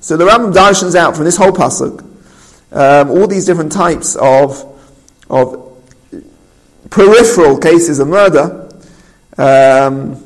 So 0.00 0.16
the 0.16 0.24
Rambam 0.24 0.52
darshans 0.52 0.94
out 0.94 1.16
from 1.16 1.24
this 1.24 1.36
whole 1.36 1.50
pasuk, 1.50 2.04
um, 2.70 3.10
all 3.10 3.26
these 3.26 3.46
different 3.46 3.72
types 3.72 4.14
of, 4.14 4.64
of 5.28 5.76
peripheral 6.88 7.58
cases 7.58 7.98
of 7.98 8.06
murder, 8.06 8.59
um, 9.38 10.16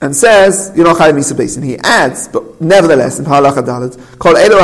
and 0.00 0.14
says, 0.14 0.72
you 0.76 0.84
know, 0.84 0.94
Chayim 0.94 1.14
Misa 1.14 1.36
Beis 1.36 1.54
Din. 1.54 1.62
He 1.64 1.78
adds, 1.78 2.28
but 2.28 2.60
nevertheless, 2.60 3.18
in 3.18 3.24
Halacha 3.24 3.64
Dalet, 3.64 4.18
Kol 4.18 4.36
Elo 4.36 4.58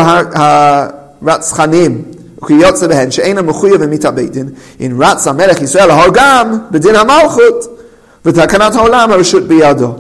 HaRatzchanim, 1.23 2.23
וכיוצא 2.42 2.87
בהן, 2.87 3.11
שאינם 3.11 3.47
מחויבים 3.47 3.90
מיתת 3.90 4.14
בית 4.14 4.33
דין, 4.33 4.49
אם 4.81 4.97
רץ 5.02 5.26
המלך 5.26 5.62
ישראל 5.62 5.88
להורגם 5.88 6.59
בדין 6.71 6.95
המלכות, 6.95 7.78
ותקנת 8.25 8.75
העולם 8.75 9.12
הרשות 9.12 9.42
בידו. 9.49 9.95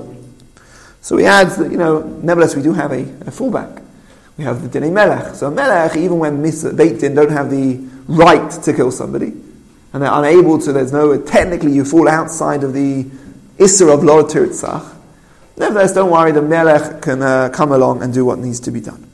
So 1.02 1.16
he 1.16 1.24
adds 1.24 1.56
that, 1.56 1.70
you 1.70 1.78
know, 1.78 2.00
nevertheless, 2.22 2.54
we 2.54 2.62
do 2.62 2.72
have 2.72 2.92
a, 2.92 3.02
a 3.26 3.32
fallback. 3.32 3.82
We 4.38 4.44
have 4.44 4.62
the 4.62 4.78
Dinei 4.78 4.92
Melech. 4.92 5.34
So 5.34 5.50
Melech, 5.50 5.96
even 5.96 6.18
when 6.20 6.40
Beit 6.40 7.00
Din 7.00 7.14
don't 7.14 7.32
have 7.32 7.50
the 7.50 7.80
right 8.06 8.50
to 8.50 8.72
kill 8.72 8.92
somebody, 8.92 9.32
and 9.92 10.02
they're 10.02 10.12
unable 10.12 10.58
to, 10.58 10.72
there's 10.72 10.92
no, 10.92 11.20
technically 11.20 11.72
you 11.72 11.84
fall 11.84 12.08
outside 12.08 12.64
of 12.64 12.72
the 12.72 13.04
Isser 13.58 13.92
of 13.92 14.02
Lo 14.02 14.24
Tirtzach, 14.24 14.94
nevertheless 15.56 15.94
don't 15.94 16.10
worry, 16.10 16.32
the 16.32 16.42
Melech 16.42 17.02
can 17.02 17.22
uh, 17.22 17.50
come 17.50 17.72
along 17.72 18.02
and 18.02 18.12
do 18.12 18.24
what 18.24 18.38
needs 18.38 18.60
to 18.60 18.70
be 18.70 18.80
done. 18.80 19.06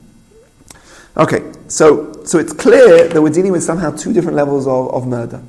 Okay, 1.17 1.51
so, 1.67 2.23
so 2.23 2.39
it's 2.39 2.53
clear 2.53 3.09
that 3.09 3.21
we're 3.21 3.29
dealing 3.29 3.51
with 3.51 3.63
somehow 3.63 3.91
two 3.91 4.13
different 4.13 4.37
levels 4.37 4.67
of, 4.67 4.93
of 4.93 5.05
murder. 5.05 5.41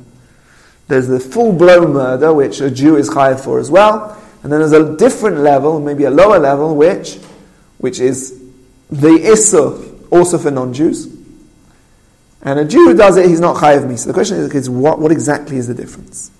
There's 0.88 1.06
the 1.06 1.20
full-blown 1.20 1.92
murder, 1.92 2.34
which 2.34 2.60
a 2.60 2.70
Jew 2.70 2.96
is 2.96 3.12
hired 3.12 3.38
for 3.38 3.60
as 3.60 3.70
well, 3.70 4.20
and 4.42 4.52
then 4.52 4.58
there's 4.60 4.72
a 4.72 4.96
different 4.96 5.38
level, 5.38 5.78
maybe 5.78 6.04
a 6.04 6.10
lower 6.10 6.38
level, 6.38 6.74
which, 6.74 7.16
which 7.78 8.00
is 8.00 8.42
the 8.90 9.10
Isser 9.10 10.10
also 10.10 10.38
for 10.38 10.50
non-Jews, 10.50 11.19
and 12.42 12.58
a 12.58 12.64
Jew 12.64 12.86
who 12.86 12.96
does 12.96 13.16
it, 13.16 13.28
he's 13.28 13.40
not 13.40 13.56
chayiv 13.56 13.98
So 13.98 14.06
The 14.06 14.14
question 14.14 14.38
is, 14.38 14.54
is 14.54 14.70
what, 14.70 14.98
what 14.98 15.12
exactly 15.12 15.56
is 15.56 15.68
the 15.68 15.74
difference? 15.74 16.30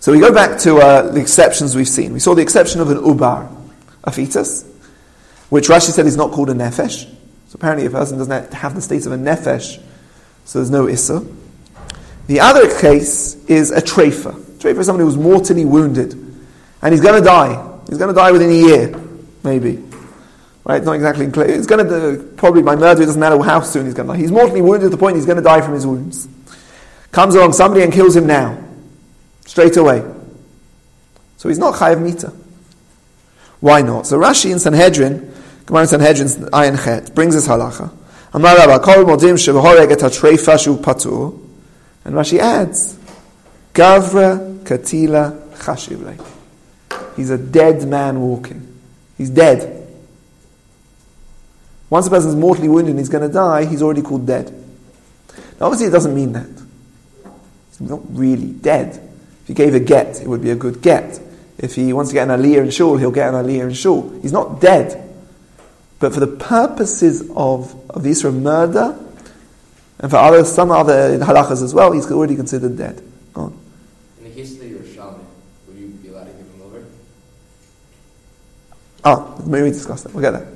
So 0.00 0.12
we 0.12 0.20
go 0.20 0.34
back 0.34 0.58
to 0.60 0.76
uh, 0.76 1.12
the 1.12 1.20
exceptions 1.20 1.74
we've 1.74 1.88
seen. 1.88 2.12
We 2.12 2.18
saw 2.18 2.34
the 2.34 2.42
exception 2.42 2.82
of 2.82 2.90
an 2.90 2.98
ubar, 2.98 3.50
a 4.04 4.12
fetus, 4.12 4.70
which 5.48 5.68
Rashi 5.68 5.92
said 5.92 6.04
is 6.04 6.16
not 6.16 6.30
called 6.30 6.50
a 6.50 6.52
nefesh. 6.52 7.04
So 7.48 7.54
apparently 7.54 7.86
a 7.86 7.90
person 7.90 8.18
doesn't 8.18 8.52
have 8.52 8.74
the 8.74 8.82
state 8.82 9.06
of 9.06 9.12
a 9.12 9.16
nefesh, 9.16 9.80
so 10.44 10.58
there's 10.58 10.70
no 10.70 10.88
issa. 10.88 11.26
The 12.26 12.40
other 12.40 12.78
case 12.80 13.42
is 13.46 13.70
a 13.70 13.80
trefa. 13.80 14.34
Trefa 14.58 14.78
is 14.78 14.86
somebody 14.86 15.06
who's 15.06 15.16
mortally 15.16 15.64
wounded, 15.64 16.12
and 16.82 16.92
he's 16.92 17.00
going 17.00 17.18
to 17.18 17.24
die. 17.24 17.78
He's 17.88 17.96
going 17.96 18.08
to 18.08 18.14
die 18.14 18.30
within 18.30 18.50
a 18.50 18.52
year, 18.52 19.00
maybe. 19.42 19.82
Right? 20.64 20.76
It's 20.76 20.86
not 20.86 20.94
exactly 20.94 21.30
clear. 21.30 21.50
It's 21.50 21.66
going 21.66 21.86
to 21.86 21.94
uh, 21.94 22.22
probably 22.36 22.62
by 22.62 22.74
murder. 22.74 23.02
It 23.02 23.06
doesn't 23.06 23.20
matter 23.20 23.40
how 23.42 23.60
soon 23.60 23.84
he's 23.84 23.94
going 23.94 24.08
to 24.08 24.14
die. 24.14 24.18
He's 24.18 24.32
mortally 24.32 24.62
wounded 24.62 24.86
to 24.86 24.88
the 24.88 24.96
point 24.96 25.16
he's 25.16 25.26
going 25.26 25.36
to 25.36 25.42
die 25.42 25.60
from 25.60 25.74
his 25.74 25.86
wounds. 25.86 26.26
Comes 27.12 27.34
along 27.34 27.52
somebody 27.52 27.84
and 27.84 27.92
kills 27.92 28.16
him 28.16 28.26
now, 28.26 28.58
straight 29.46 29.76
away. 29.76 30.02
So 31.36 31.48
he's 31.48 31.58
not 31.58 31.74
chayav 31.74 32.00
mita. 32.00 32.32
Why 33.60 33.82
not? 33.82 34.06
So 34.06 34.18
Rashi 34.18 34.50
in 34.50 34.58
Sanhedrin, 34.58 35.32
Gemara 35.66 35.82
in 35.82 35.88
Sanhedrin, 35.88 36.28
Ayin 36.28 36.82
Chet, 36.82 37.14
brings 37.14 37.34
this 37.34 37.46
halacha. 37.46 37.92
Amar 38.32 38.56
Rabba, 38.56 38.82
kol 38.82 39.04
modim 39.04 39.36
patur. 40.82 41.40
And 42.04 42.14
Rashi 42.14 42.38
adds, 42.38 42.98
Gavra 43.74 44.58
katila 44.64 45.48
chashiv 45.56 47.16
He's 47.16 47.30
a 47.30 47.38
dead 47.38 47.86
man 47.86 48.20
walking. 48.20 48.80
He's 49.16 49.30
dead. 49.30 49.83
Once 51.90 52.06
a 52.06 52.10
person 52.10 52.30
is 52.30 52.36
mortally 52.36 52.68
wounded 52.68 52.90
and 52.90 52.98
he's 52.98 53.08
going 53.08 53.26
to 53.26 53.32
die, 53.32 53.64
he's 53.64 53.82
already 53.82 54.02
called 54.02 54.26
dead. 54.26 54.50
Now, 55.60 55.66
obviously, 55.66 55.86
it 55.86 55.90
doesn't 55.90 56.14
mean 56.14 56.32
that. 56.32 56.48
He's 57.70 57.80
not 57.80 58.00
really 58.08 58.52
dead. 58.52 59.00
If 59.42 59.48
he 59.48 59.54
gave 59.54 59.74
a 59.74 59.80
get, 59.80 60.20
it 60.20 60.26
would 60.26 60.42
be 60.42 60.50
a 60.50 60.56
good 60.56 60.80
get. 60.80 61.20
If 61.58 61.74
he 61.74 61.92
wants 61.92 62.10
to 62.10 62.14
get 62.14 62.28
an 62.28 62.40
aliyah 62.40 62.64
in 62.64 62.70
shul, 62.70 62.96
he'll 62.96 63.10
get 63.10 63.32
an 63.32 63.44
aliyah 63.44 63.68
in 63.68 63.74
shul. 63.74 64.10
He's 64.20 64.32
not 64.32 64.60
dead. 64.60 65.00
But 66.00 66.12
for 66.14 66.20
the 66.20 66.26
purposes 66.26 67.30
of, 67.36 67.74
of 67.90 68.02
the 68.02 68.10
Israel 68.10 68.32
murder, 68.32 68.98
and 70.00 70.10
for 70.10 70.16
other, 70.16 70.44
some 70.44 70.70
other 70.70 71.18
halachas 71.18 71.62
as 71.62 71.72
well, 71.72 71.92
he's 71.92 72.10
already 72.10 72.36
considered 72.36 72.76
dead. 72.76 73.00
In 73.36 73.52
the 74.22 74.30
history 74.30 74.74
of 74.76 74.86
Shaman, 74.92 75.24
would 75.68 75.76
you 75.76 75.88
be 75.88 76.08
allowed 76.08 76.24
to 76.24 76.32
give 76.32 76.46
him 76.46 76.62
over? 76.62 76.84
Oh, 79.04 79.42
maybe 79.46 79.64
we 79.64 79.70
discuss 79.70 80.02
that. 80.02 80.12
We'll 80.12 80.22
get 80.22 80.32
there. 80.32 80.53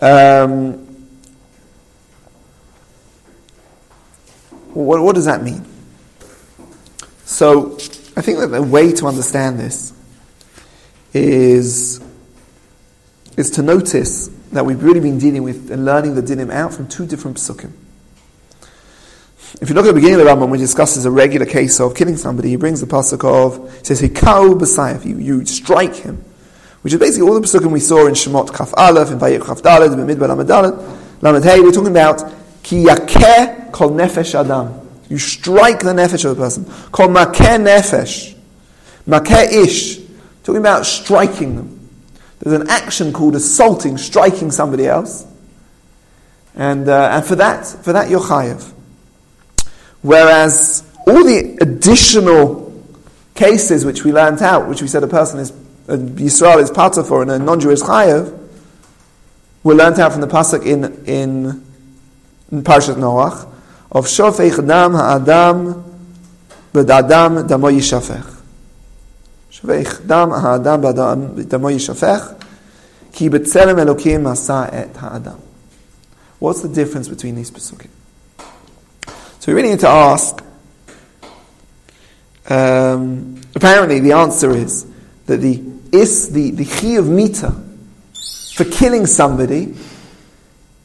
Um, 0.00 0.74
what, 4.74 5.00
what 5.00 5.14
does 5.14 5.24
that 5.24 5.42
mean? 5.42 5.64
So, 7.24 7.74
I 8.16 8.22
think 8.22 8.38
that 8.38 8.48
the 8.48 8.62
way 8.62 8.92
to 8.92 9.06
understand 9.06 9.58
this 9.58 9.92
is, 11.12 12.00
is 13.36 13.50
to 13.52 13.62
notice 13.62 14.28
that 14.52 14.64
we've 14.64 14.82
really 14.82 15.00
been 15.00 15.18
dealing 15.18 15.42
with 15.42 15.70
and 15.70 15.84
learning 15.84 16.14
the 16.14 16.22
dinim 16.22 16.52
out 16.52 16.72
from 16.72 16.88
two 16.88 17.06
different 17.06 17.38
psukim. 17.38 17.72
If 19.60 19.70
you 19.70 19.74
look 19.74 19.86
at 19.86 19.88
the 19.88 19.94
beginning 19.94 20.20
of 20.20 20.26
the 20.26 20.30
Rambam, 20.30 20.50
when 20.50 20.58
he 20.58 20.64
discusses 20.64 21.06
a 21.06 21.10
regular 21.10 21.46
case 21.46 21.80
of 21.80 21.94
killing 21.94 22.16
somebody, 22.16 22.50
he 22.50 22.56
brings 22.56 22.80
the 22.80 22.86
pasuk 22.86 23.24
of, 23.24 23.72
he 23.78 23.84
says, 23.84 24.02
Hikau 24.02 25.04
you, 25.06 25.18
you 25.18 25.46
strike 25.46 25.94
him 25.94 26.22
which 26.86 26.92
is 26.92 27.00
basically 27.00 27.28
all 27.28 27.34
the 27.34 27.40
pasukim 27.40 27.72
we 27.72 27.80
saw 27.80 28.06
in 28.06 28.14
Shemot 28.14 28.54
Kaf 28.54 28.72
Aleph, 28.76 29.10
in 29.10 29.18
Vayik 29.18 29.44
Kaf 29.44 29.60
Dalet, 29.60 29.92
in 29.92 29.98
B'midbar 29.98 30.28
Lamed 30.28 30.48
Dalet, 30.48 31.20
Lamed 31.20 31.42
Hey, 31.42 31.58
we're 31.58 31.72
talking 31.72 31.90
about 31.90 32.22
Ki 32.62 32.84
Yakeh 32.84 33.72
Kol 33.72 33.90
Nefesh 33.90 34.38
Adam. 34.38 34.88
You 35.08 35.18
strike 35.18 35.80
the 35.80 35.92
nefesh 35.92 36.24
of 36.24 36.36
the 36.36 36.40
person. 36.40 36.64
Kol 36.92 37.08
Makeh 37.08 37.58
Nefesh. 37.58 38.36
Makeh 39.04 39.64
Ish. 39.64 39.98
Talking 40.44 40.60
about 40.60 40.86
striking 40.86 41.56
them. 41.56 41.90
There's 42.38 42.60
an 42.60 42.70
action 42.70 43.12
called 43.12 43.34
assaulting, 43.34 43.98
striking 43.98 44.52
somebody 44.52 44.86
else. 44.86 45.26
And, 46.54 46.88
uh, 46.88 47.08
and 47.14 47.26
for 47.26 47.34
that, 47.34 47.66
for 47.66 47.94
that 47.94 48.08
you're 48.10 48.20
chayav. 48.20 48.72
Whereas 50.02 50.88
all 51.04 51.24
the 51.24 51.58
additional 51.60 52.80
cases 53.34 53.84
which 53.84 54.04
we 54.04 54.12
learnt 54.12 54.40
out, 54.40 54.68
which 54.68 54.82
we 54.82 54.86
said 54.86 55.02
a 55.02 55.08
person 55.08 55.40
is 55.40 55.52
a 55.88 55.96
Yisrael 55.96 56.62
is 56.62 57.08
for 57.08 57.22
and 57.22 57.30
a 57.30 57.38
non-Jew 57.38 57.70
is 57.70 57.82
chayev, 57.82 58.36
we 59.62 59.74
learned 59.74 59.98
out 59.98 60.12
from 60.12 60.20
the 60.20 60.26
pasuk 60.26 60.64
in 60.64 60.84
in, 61.06 61.64
in 62.50 62.62
Parshat 62.62 62.96
Noach 62.96 63.52
of 63.90 64.06
shofech 64.06 64.66
dam 64.66 64.92
ha'adam 64.92 65.84
b'dadam 66.72 67.48
damo 67.48 67.68
yishafech. 67.70 68.42
Shofech 69.50 70.06
dam 70.06 70.30
ha'adam 70.30 70.82
b'dadam 70.82 71.48
damo 71.48 71.68
yishafech 71.68 72.42
ki 73.12 73.28
b'tzelem 73.30 73.84
elokim 73.84 74.28
asa 74.30 74.68
et 74.72 74.96
ha'adam. 74.96 75.40
What's 76.38 76.62
the 76.62 76.68
difference 76.68 77.08
between 77.08 77.34
these 77.34 77.50
pasukim? 77.50 77.90
So 79.40 79.52
we 79.52 79.54
really 79.54 79.70
need 79.70 79.80
to 79.80 79.88
ask. 79.88 80.42
Um, 82.48 83.40
apparently, 83.54 84.00
the 84.00 84.12
answer 84.12 84.50
is 84.50 84.86
that 85.26 85.38
the 85.38 85.75
is 85.92 86.30
the, 86.30 86.50
the 86.50 86.64
chi 86.64 86.96
of 86.98 87.08
mita 87.08 87.52
for 88.54 88.64
killing 88.64 89.06
somebody 89.06 89.74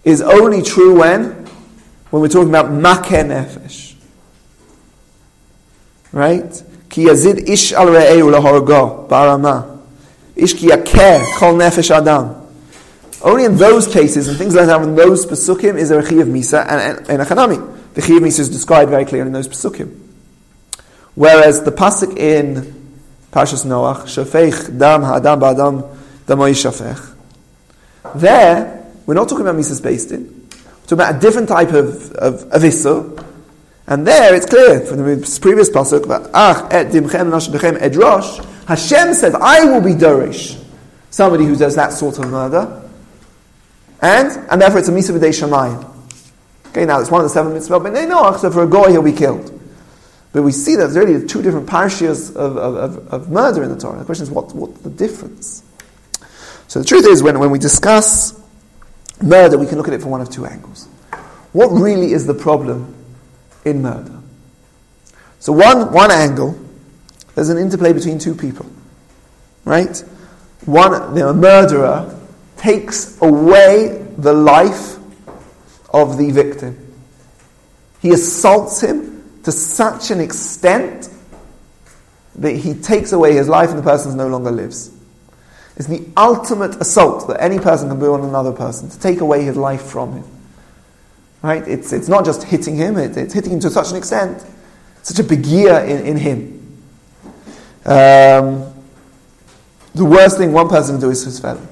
is 0.04 0.22
only 0.22 0.62
true 0.62 1.00
when? 1.00 1.32
When 2.10 2.22
we're 2.22 2.28
talking 2.28 2.50
about 2.50 2.66
makeh 2.66 3.24
nefesh. 3.26 3.96
Right? 6.12 6.64
Ki 6.90 7.06
yazid 7.06 7.48
ish 7.48 7.72
al 7.72 7.88
re'eu 7.88 8.30
lahorgo 8.30 9.08
barama. 9.08 9.80
Ish 10.36 10.54
ki 10.54 10.68
yakeh 10.68 11.38
kol 11.38 11.54
nefesh 11.54 11.92
adam. 11.92 12.38
Only 13.24 13.46
in 13.46 13.56
those 13.56 13.88
cases 13.88 14.28
and 14.28 14.38
things 14.38 14.56
like 14.56 14.66
that, 14.66 14.82
in 14.82 14.96
those 14.96 15.26
pesukim, 15.26 15.78
is 15.78 15.90
there 15.90 16.00
a 16.00 16.04
chi 16.04 16.16
of 16.16 16.28
misa 16.28 16.66
and, 16.68 16.98
and, 16.98 17.10
and 17.10 17.22
a 17.22 17.26
chanami. 17.26 17.94
The 17.94 18.02
chi 18.02 18.16
of 18.16 18.24
misa 18.24 18.40
is 18.40 18.50
described 18.50 18.90
very 18.90 19.06
clearly 19.06 19.28
in 19.28 19.34
those 19.34 19.48
pesukim. 19.48 19.96
Whereas 21.14 21.64
the 21.64 21.72
pasuk 21.72 22.18
in 22.18 22.81
Parshas 23.32 23.66
Noach, 23.66 24.04
shafech 24.04 24.78
dam 24.78 25.04
ha'adam 25.04 25.40
ba'adam 25.40 25.98
damoy 26.26 26.52
shafech. 26.52 27.16
There, 28.16 28.86
we're 29.06 29.14
not 29.14 29.30
talking 29.30 29.48
about 29.48 29.56
misas 29.56 29.82
beis 29.82 30.10
din. 30.10 30.48
We're 30.50 30.82
talking 30.84 30.94
about 30.94 31.16
a 31.16 31.20
different 31.20 31.48
type 31.48 31.70
of, 31.70 32.12
of, 32.14 32.44
of 32.44 32.62
issur. 32.62 33.26
And 33.88 34.06
there, 34.06 34.36
it's 34.36 34.46
clear 34.46 34.82
from 34.82 34.98
the 34.98 35.40
previous 35.42 35.70
pasuk, 35.70 36.06
Ach 36.34 36.74
et 36.74 36.88
dimchem 36.88 37.78
edrosh, 37.80 38.46
Hashem 38.66 39.14
says, 39.14 39.36
I 39.36 39.66
will 39.66 39.82
be 39.82 39.94
Dorish, 39.94 40.62
somebody 41.10 41.46
who 41.46 41.56
does 41.56 41.76
that 41.76 41.94
sort 41.94 42.20
of 42.20 42.30
murder. 42.30 42.82
And, 44.02 44.50
and 44.50 44.62
therefore 44.62 44.80
it's 44.80 44.90
a 44.90 44.92
Misa 44.92 45.18
B'dei 45.18 45.30
Shamayim. 45.30 45.88
Okay, 46.70 46.86
now 46.86 47.00
it's 47.00 47.12
one 47.12 47.22
of 47.22 47.26
the 47.26 47.34
seven 47.34 47.54
mitzvah, 47.54 47.80
but 47.80 47.94
they 47.94 48.06
know, 48.06 48.36
so 48.38 48.50
for 48.50 48.64
a 48.64 48.68
goy 48.68 48.92
he'll 48.92 49.02
be 49.02 49.12
killed. 49.12 49.61
But 50.34 50.44
we 50.44 50.52
see 50.52 50.76
that 50.76 50.88
there's 50.88 50.98
really 50.98 51.28
two 51.28 51.42
different 51.42 51.68
parshias 51.68 52.30
of, 52.36 52.58
of, 52.58 53.14
of, 53.14 53.30
murder 53.30 53.64
in 53.64 53.70
the 53.70 53.78
Torah. 53.78 54.00
The 54.00 54.06
question 54.06 54.24
is, 54.24 54.32
what, 54.32 54.56
what's 54.56 54.80
the 54.80 54.90
difference? 54.90 55.64
So 56.68 56.80
the 56.80 56.86
truth 56.86 57.06
is, 57.06 57.22
when, 57.22 57.38
when 57.40 57.52
we 57.52 57.60
discuss 57.60 58.40
murder, 59.22 59.58
we 59.58 59.66
can 59.66 59.78
look 59.78 59.90
at 59.90 59.94
it 59.94 60.02
from 60.02 60.12
one 60.12 60.22
of 60.22 60.30
two 60.30 60.46
angles. 60.46 60.88
What 61.52 61.68
really 61.68 62.14
is 62.14 62.26
the 62.26 62.34
problem 62.34 62.96
in 63.66 63.82
murder? 63.82 64.20
So 65.40 65.52
one, 65.52 65.92
one 65.92 66.12
angle, 66.12 66.58
there's 67.36 67.50
an 67.50 67.58
interplay 67.58 67.92
between 67.92 68.18
two 68.18 68.34
people. 68.34 68.68
Right? 69.66 69.98
One, 70.66 71.14
the 71.14 71.34
murderer 71.34 72.18
takes 72.56 73.22
away 73.22 74.08
the 74.18 74.32
life 74.32 74.98
of 75.94 76.18
the 76.18 76.32
victim. 76.32 76.78
He 78.02 78.12
assaults 78.12 78.80
him 78.80 79.11
to 79.44 79.52
such 79.52 80.12
an 80.12 80.20
extent 80.20 81.10
that 82.36 82.56
he 82.56 82.74
takes 82.74 83.12
away 83.12 83.34
his 83.34 83.48
life 83.48 83.70
and 83.70 83.80
the 83.80 83.84
person 83.84 84.16
no 84.16 84.28
longer 84.28 84.52
lives. 84.52 84.92
It's 85.76 85.88
the 85.88 86.06
ultimate 86.16 86.76
assault 86.82 87.28
that 87.28 87.42
any 87.42 87.60
person 87.60 87.90
can 87.90 88.00
do 88.00 88.14
on 88.14 88.24
another 88.24 88.52
person, 88.52 88.90
to 88.90 89.00
take 89.00 89.22
away 89.22 89.44
his 89.44 89.58
life 89.58 89.82
from 89.82 90.14
him. 90.14 90.24
Right? 91.42 91.68
It's, 91.68 91.92
it's 91.92 92.08
not 92.08 92.24
just 92.24 92.44
hitting 92.44 92.76
him, 92.76 92.98
it, 92.98 93.18
it's 93.18 93.34
hitting 93.34 93.54
him 93.54 93.60
to 93.62 93.70
such 93.70 93.90
an 93.92 93.98
extent, 93.98 94.46
such 95.02 95.20
a 95.20 95.24
begeer 95.28 95.84
in, 95.86 96.06
in 96.06 96.18
him. 96.18 96.58
Um, 97.86 98.72
the 99.96 100.06
worst 100.06 100.38
thing 100.38 100.54
one 100.54 100.70
person 100.70 100.96
can 100.96 101.02
do 101.02 101.10
is 101.10 101.24
his 101.24 101.40
fellow. 101.40 101.68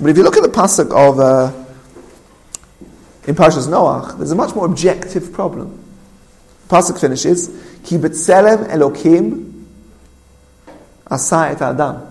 But 0.00 0.10
if 0.10 0.16
you 0.16 0.22
look 0.22 0.36
at 0.36 0.44
the 0.44 0.48
pasuk 0.48 0.92
of 0.92 1.18
uh, 1.18 1.52
in 3.26 3.34
Parshas 3.34 3.68
Noach, 3.68 4.16
there's 4.16 4.30
a 4.30 4.36
much 4.36 4.54
more 4.54 4.64
objective 4.64 5.32
problem. 5.32 5.87
Pasuk 6.68 7.00
finishes, 7.00 7.50
"Ki 7.84 7.98
betzelem 7.98 8.68
Elokim 8.70 9.52
asa 11.10 11.48
et 11.50 11.62
adam." 11.62 12.02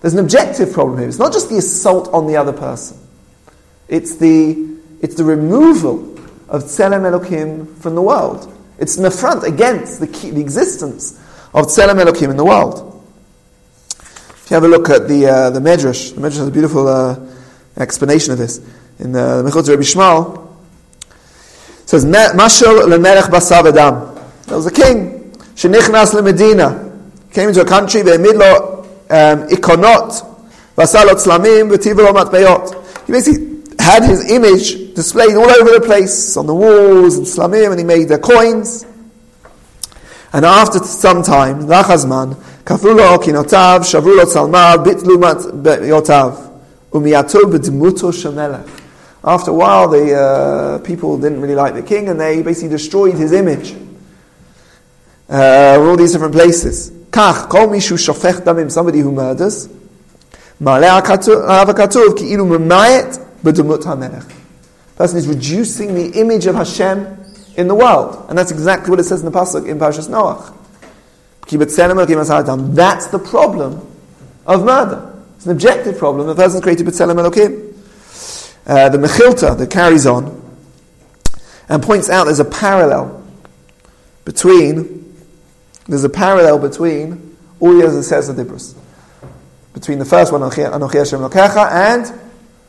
There's 0.00 0.14
an 0.14 0.20
objective 0.20 0.72
problem 0.72 0.98
here. 0.98 1.08
It's 1.08 1.18
not 1.18 1.32
just 1.32 1.48
the 1.48 1.58
assault 1.58 2.08
on 2.12 2.26
the 2.26 2.36
other 2.36 2.52
person. 2.52 2.98
It's 3.88 4.16
the 4.16 4.76
it's 5.00 5.14
the 5.14 5.24
removal 5.24 6.16
of 6.48 6.64
Tselem 6.64 7.02
Elokim 7.02 7.76
from 7.78 7.94
the 7.94 8.02
world. 8.02 8.52
It's 8.78 8.96
an 8.98 9.04
affront 9.04 9.44
against 9.44 10.00
the, 10.00 10.06
the 10.06 10.40
existence 10.40 11.18
of 11.54 11.66
Tselem 11.66 12.02
Elokim 12.02 12.30
in 12.30 12.36
the 12.36 12.44
world. 12.44 13.04
If 13.98 14.50
you 14.50 14.54
have 14.54 14.64
a 14.64 14.68
look 14.68 14.88
at 14.90 15.08
the 15.08 15.26
uh, 15.26 15.50
the 15.50 15.60
Medrash, 15.60 16.14
the 16.14 16.20
Medrash 16.20 16.38
has 16.38 16.48
a 16.48 16.52
beautiful 16.52 16.86
uh, 16.86 17.18
explanation 17.76 18.32
of 18.32 18.38
this 18.38 18.58
in 18.98 19.12
the 19.12 19.42
Mechilta 19.44 19.70
Rabbi 19.70 19.82
Yishmael. 19.82 20.45
Says, 21.86 22.04
Mashal 22.04 22.82
lemelech 22.82 23.30
Basavadam. 23.30 24.14
There 24.46 24.56
was 24.56 24.66
a 24.66 24.72
king, 24.72 25.30
shenichnas 25.54 26.14
lemedina, 26.14 27.32
came 27.32 27.48
into 27.48 27.60
a 27.60 27.64
country, 27.64 28.02
ve'emid 28.02 28.34
lo 28.34 28.80
um, 29.08 29.48
ikonot, 29.48 30.74
vasal 30.76 31.06
otzlamim, 31.06 31.70
v'tiv 31.70 31.94
bayot. 32.30 33.06
He 33.06 33.12
basically 33.12 33.62
had 33.78 34.02
his 34.02 34.28
image 34.32 34.94
displayed 34.94 35.36
all 35.36 35.48
over 35.48 35.70
the 35.70 35.80
place, 35.80 36.36
on 36.36 36.46
the 36.46 36.54
walls, 36.54 37.18
and 37.18 37.26
slamim, 37.26 37.70
and 37.70 37.78
he 37.78 37.84
made 37.84 38.08
the 38.08 38.18
coins. 38.18 38.84
And 40.32 40.44
after 40.44 40.80
some 40.80 41.22
time, 41.22 41.62
lachazman, 41.62 42.34
kafru 42.64 42.96
lo 42.96 43.16
okinotav, 43.16 43.80
shavru 43.80 44.16
lo 44.16 44.24
tzalmav, 44.24 44.84
bitlu 44.84 45.18
matbeotav, 45.22 46.60
umiyatu 46.90 47.42
b'dmuto 47.42 48.12
shemelech 48.12 48.75
after 49.26 49.50
a 49.50 49.54
while, 49.54 49.88
the 49.88 50.14
uh, 50.14 50.78
people 50.78 51.18
didn't 51.18 51.40
really 51.40 51.56
like 51.56 51.74
the 51.74 51.82
king 51.82 52.08
and 52.08 52.20
they 52.20 52.42
basically 52.42 52.68
destroyed 52.68 53.14
his 53.14 53.32
image. 53.32 53.74
Uh, 55.28 55.76
all 55.80 55.96
these 55.96 56.12
different 56.12 56.32
places. 56.32 56.92
Kach, 57.10 57.48
kol 57.48 57.66
mishu 57.66 57.96
shofech 57.96 58.44
damim, 58.44 58.70
somebody 58.70 59.00
who 59.00 59.10
murders. 59.10 59.68
Person 64.96 65.18
is 65.18 65.28
reducing 65.28 65.94
the 65.94 66.12
image 66.20 66.46
of 66.46 66.54
Hashem 66.54 67.18
in 67.56 67.68
the 67.68 67.74
world. 67.74 68.26
And 68.28 68.38
that's 68.38 68.52
exactly 68.52 68.90
what 68.90 69.00
it 69.00 69.04
says 69.04 69.22
in 69.22 69.30
the 69.30 69.36
Pasuk 69.36 69.68
in 69.68 69.78
Parashas 69.78 70.08
Noach. 70.08 70.54
That's 72.74 73.06
the 73.08 73.18
problem 73.18 73.86
of 74.46 74.64
murder. 74.64 75.12
It's 75.36 75.46
an 75.46 75.52
objective 75.52 75.98
problem. 75.98 76.26
The 76.26 76.34
person's 76.34 76.62
created 76.62 76.86
b'tselem 76.86 77.16
elokim. 77.16 77.65
Uh, 78.66 78.88
the 78.88 78.98
Mechilta 78.98 79.56
that 79.56 79.70
carries 79.70 80.06
on 80.06 80.42
and 81.68 81.82
points 81.82 82.10
out 82.10 82.24
there's 82.24 82.40
a 82.40 82.44
parallel 82.44 83.24
between 84.24 84.96
there's 85.88 86.04
a 86.04 86.08
parallel 86.08 86.58
between 86.58 87.36
Uyas 87.60 87.94
and 87.94 88.04
Sez 88.04 88.28
Dibros. 88.28 88.74
Between 89.72 89.98
the 89.98 90.04
first 90.04 90.32
one, 90.32 90.40
Anochi 90.40 90.98
Hashem 90.98 91.20
Lokecha, 91.20 91.70
and 91.70 92.20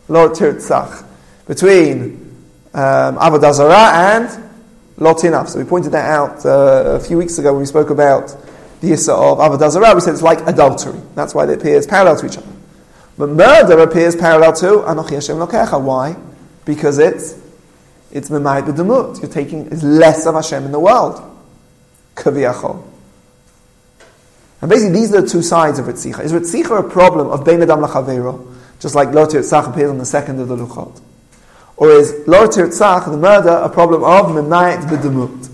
Lo 0.08 0.30
Tirtzach. 0.30 1.04
Between 1.48 2.28
um, 2.74 3.18
Avodah 3.18 3.54
Zarah 3.54 4.16
and 4.16 4.50
Lotinaf. 4.98 5.50
So 5.50 5.60
we 5.60 5.66
pointed 5.66 5.94
that 5.94 6.10
out 6.10 6.46
uh, 6.46 6.96
a 6.96 7.00
few 7.00 7.18
weeks 7.18 7.38
ago 7.40 7.54
when 7.54 7.62
we 7.62 7.66
spoke 7.66 7.90
about 7.90 8.36
the 8.82 8.92
Issa 8.92 9.14
of 9.14 9.40
Avodah 9.40 9.72
Zarah, 9.72 9.96
we 9.96 10.02
said 10.02 10.14
it's 10.14 10.22
like 10.22 10.46
adultery. 10.46 11.00
That's 11.16 11.34
why 11.34 11.46
they 11.46 11.56
appear 11.56 11.82
parallel 11.88 12.18
to 12.18 12.26
each 12.28 12.38
other. 12.38 12.57
But 13.18 13.30
murder 13.30 13.80
appears 13.80 14.16
parallel 14.16 14.54
to 14.54 14.68
Anochi 14.86 15.12
Hashem 15.12 15.38
Lokecha. 15.38 15.82
Why? 15.82 16.16
Because 16.66 17.00
it's 17.00 17.36
it's 18.12 18.30
Memayit 18.30 18.68
B'demut. 18.68 19.22
You're 19.22 19.32
taking 19.32 19.68
is 19.68 19.84
less 19.84 20.26
of 20.26 20.36
Hashem 20.36 20.66
in 20.66 20.72
the 20.72 20.80
world. 20.80 21.22
Kaviyachol. 22.16 22.84
And 24.62 24.70
basically, 24.70 25.00
these 25.00 25.14
are 25.14 25.22
the 25.22 25.28
two 25.28 25.42
sides 25.42 25.78
of 25.78 25.86
Ritzicha. 25.86 26.24
Is 26.24 26.34
Ritzicha 26.34 26.80
a 26.80 26.90
problem 26.90 27.30
of 27.30 27.46
Bein 27.46 27.62
Adam 27.62 27.82
Lachavero, 27.82 28.56
just 28.80 28.96
like 28.96 29.14
Lo 29.14 29.26
Tirtzach 29.28 29.70
appears 29.70 29.90
on 29.90 29.98
the 29.98 30.06
second 30.06 30.40
of 30.40 30.48
the 30.48 30.56
Luchot? 30.56 31.00
Or 31.76 31.92
is 31.92 32.28
Lo 32.28 32.48
Tirtzach, 32.48 33.06
the 33.06 33.18
murder, 33.18 33.50
a 33.50 33.70
problem 33.70 34.04
of 34.04 34.26
Memayit 34.28 34.88
B'demut? 34.90 35.52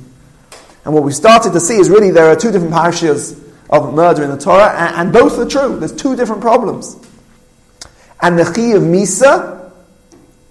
And 0.86 0.94
what 0.94 1.04
we 1.04 1.12
started 1.12 1.54
to 1.54 1.60
see 1.60 1.78
is 1.78 1.90
really 1.90 2.12
there 2.12 2.28
are 2.28 2.36
two 2.36 2.52
different 2.52 2.74
parashas 2.74 3.42
of 3.70 3.94
murder 3.94 4.24
in 4.24 4.30
the 4.30 4.38
Torah, 4.38 4.74
and, 4.78 4.96
and 4.96 5.14
both 5.14 5.38
are 5.38 5.48
true. 5.48 5.80
There's 5.80 5.94
two 5.94 6.16
different 6.16 6.42
problems. 6.42 6.96
And 8.24 8.40
the 8.40 8.46
chi 8.46 8.72
of 8.72 8.84
Misa, 8.84 9.70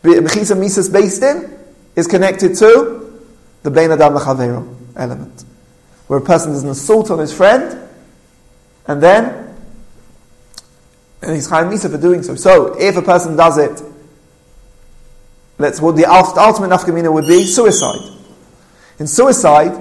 the 0.03 0.11
chi 0.11 0.41
of 0.41 0.59
Misa 0.59 0.79
is 0.79 0.91
beis 0.91 1.19
din, 1.19 1.59
is 1.97 2.07
connected 2.07 2.55
to 2.59 3.19
the 3.63 3.71
Bein 3.71 3.91
Adam 3.91 4.15
L'Chavero 4.15 4.77
element. 4.95 5.45
Where 6.07 6.19
a 6.19 6.23
person 6.23 6.53
does 6.53 6.65
an 6.65 6.69
assault 6.69 7.11
on 7.11 7.19
his 7.19 7.33
friend, 7.35 7.89
and 8.87 9.03
then, 9.03 9.57
and 11.23 11.35
he's 11.35 11.49
Chaim 11.49 11.71
Misa 11.71 11.91
for 11.91 11.97
doing 11.97 12.23
so. 12.23 12.35
So, 12.35 12.79
if 12.79 12.99
a 12.99 13.03
person 13.03 13.37
does 13.37 13.57
it, 13.57 13.83
let's, 15.57 15.81
what 15.81 15.97
the 15.97 16.05
ultimate 16.05 16.69
nafkamina 16.69 17.11
would 17.11 17.27
be 17.27 17.47
suicide. 17.47 18.19
In 18.99 19.07
suicide, 19.07 19.73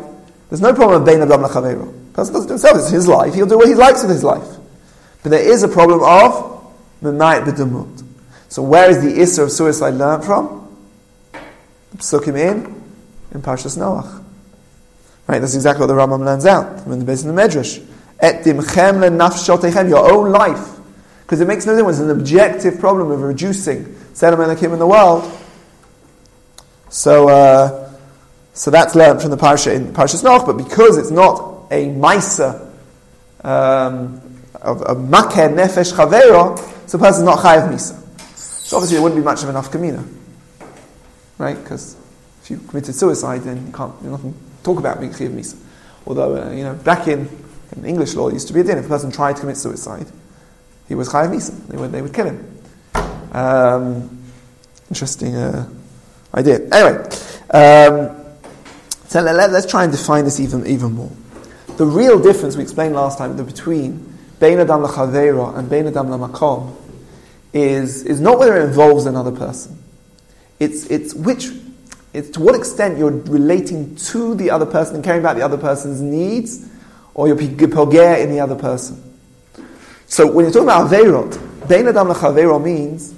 there's 0.49 0.62
no 0.62 0.73
problem 0.73 1.01
of 1.01 1.06
Bein 1.06 1.21
Adam 1.21 1.41
Lachaveru. 1.41 2.13
Person 2.13 2.36
doesn't 2.36 2.47
do 2.47 2.54
himself, 2.54 2.77
it's 2.77 2.89
his 2.89 3.10
life, 3.10 3.34
he'll 3.34 3.45
do 3.47 3.58
what 3.58 3.67
he 3.67 3.75
likes 3.75 4.01
with 4.01 4.12
his 4.12 4.23
life. 4.23 4.47
But 5.23 5.32
there 5.32 5.45
is 5.45 5.63
a 5.63 5.67
problem 5.67 5.99
of 6.04 6.51
B'dumut. 7.02 8.04
So 8.50 8.62
where 8.62 8.90
is 8.90 9.02
the 9.02 9.22
Isser 9.22 9.44
of 9.44 9.52
suicide 9.52 9.94
learned 9.94 10.26
from? 10.26 10.68
Psukim 11.98 12.38
in, 12.38 12.84
in 13.34 13.42
Parshas 13.42 13.78
Noach. 13.78 14.24
Right, 15.28 15.40
that's 15.40 15.56
exactly 15.56 15.86
what 15.86 15.88
the 15.88 15.94
Rambam 15.94 16.26
learns 16.26 16.46
out 16.46 16.82
from 16.82 17.00
the 17.00 17.06
base 17.06 17.24
of 17.24 17.34
the 17.34 17.42
Medrash. 17.42 17.86
Et 18.20 18.44
dimchem 18.44 19.00
lenafshotechem, 19.00 19.90
your 19.90 20.12
own 20.12 20.32
life. 20.32 20.78
Because 21.22 21.40
it 21.40 21.48
makes 21.48 21.66
no 21.66 21.76
difference, 21.76 22.00
it's 22.00 22.10
an 22.10 22.20
objective 22.20 22.80
problem 22.80 23.10
of 23.10 23.22
reducing 23.22 23.86
Sedem 24.14 24.44
Elohim 24.44 24.74
in 24.74 24.80
the 24.80 24.88
world. 24.88 25.32
So, 26.90 27.30
uh, 27.30 27.90
so 28.54 28.70
that's 28.70 28.96
learned 28.96 29.22
from 29.22 29.32
the 29.32 29.38
parsha 29.38 29.74
in 29.74 29.94
Parshas 29.94 30.24
Noach, 30.24 30.46
but 30.46 30.58
because 30.58 30.98
it's 30.98 31.12
not 31.12 31.68
a 31.72 31.88
Maisa 31.88 32.68
um, 33.46 34.22
of 34.62 34.82
a 34.82 34.96
Makeh 34.96 35.56
Nefesh 35.56 35.94
Chavero, 35.94 36.58
so 36.91 36.97
the 36.97 37.06
person's 37.06 37.23
not 37.23 37.39
Chayav 37.39 37.69
Misa. 37.69 37.97
So 38.27 38.75
obviously 38.75 38.95
there 38.95 39.01
wouldn't 39.01 39.21
be 39.21 39.23
much 39.23 39.43
of 39.43 39.47
enough 39.47 39.71
kamina, 39.71 40.06
right? 41.38 41.56
Because 41.56 41.95
if 42.43 42.51
you 42.51 42.58
committed 42.58 42.93
suicide, 42.93 43.43
then 43.43 43.65
you 43.65 43.71
can't, 43.71 43.93
you 44.04 44.10
nothing 44.10 44.36
talk 44.62 44.77
about 44.77 44.99
being 44.99 45.13
chiv 45.13 45.32
misa. 45.32 45.58
Although, 46.06 46.36
uh, 46.36 46.51
you 46.51 46.65
know, 46.65 46.73
back 46.73 47.08
in, 47.08 47.30
in 47.77 47.86
English 47.86 48.15
law, 48.15 48.27
it 48.27 48.34
used 48.34 48.49
to 48.49 48.54
be 48.54 48.60
a 48.60 48.65
din. 48.65 48.77
If 48.77 48.88
a 48.88 48.89
person 48.89 49.10
tried 49.10 49.38
to 49.38 49.39
commit 49.39 49.56
suicide, 49.56 50.06
he 50.89 50.95
was 50.95 51.08
chayav 51.08 51.34
misa. 51.34 51.65
They 51.67 51.77
would, 51.77 51.93
they 51.93 52.01
would 52.01 52.13
kill 52.13 52.25
him. 52.25 52.62
Um, 53.32 54.25
interesting 54.89 55.34
uh, 55.34 55.69
idea. 56.34 56.60
Anyway, 56.73 57.04
um, 57.51 58.17
so 59.08 59.21
let, 59.21 59.49
us 59.49 59.65
try 59.65 59.84
and 59.84 59.93
define 59.93 60.25
this 60.25 60.41
even, 60.41 60.67
even 60.67 60.91
more. 60.91 61.12
The 61.77 61.86
real 61.86 62.21
difference 62.21 62.58
we 62.58 62.63
explained 62.63 62.95
last 62.95 63.17
time 63.17 63.38
between 63.45 64.11
Bein 64.41 64.60
Adam 64.60 64.82
L'Chaveira 64.82 65.56
and 65.56 65.69
Bein 65.69 65.86
Adam 65.86 66.12
L'Makom 66.12 66.75
is, 67.54 68.04
is 68.04 68.19
not 68.19 68.39
whether 68.39 68.58
it 68.58 68.65
involves 68.65 69.06
another 69.06 69.32
person. 69.32 69.77
It's, 70.60 70.88
it's 70.88 71.13
which, 71.13 71.49
it's 72.12 72.32
to 72.32 72.39
what 72.39 72.56
extent 72.56 72.97
you're 72.97 73.12
relating 73.12 73.95
to 73.97 74.34
the 74.34 74.49
other 74.49 74.65
person 74.65 74.95
and 74.95 75.04
caring 75.04 75.19
about 75.19 75.36
the 75.36 75.43
other 75.43 75.60
person's 75.60 76.01
needs, 76.01 76.67
or 77.13 77.27
you're 77.27 77.38
pogea 77.38 78.23
in 78.23 78.32
the 78.32 78.39
other 78.39 78.56
person. 78.56 79.01
So 80.08 80.32
when 80.32 80.45
you're 80.45 80.51
talking 80.51 80.67
about 80.67 80.89
Aveirot, 80.89 81.69
Bein 81.69 81.88
Adam 81.88 82.10
L'Chaveira 82.10 82.62
means 82.62 83.13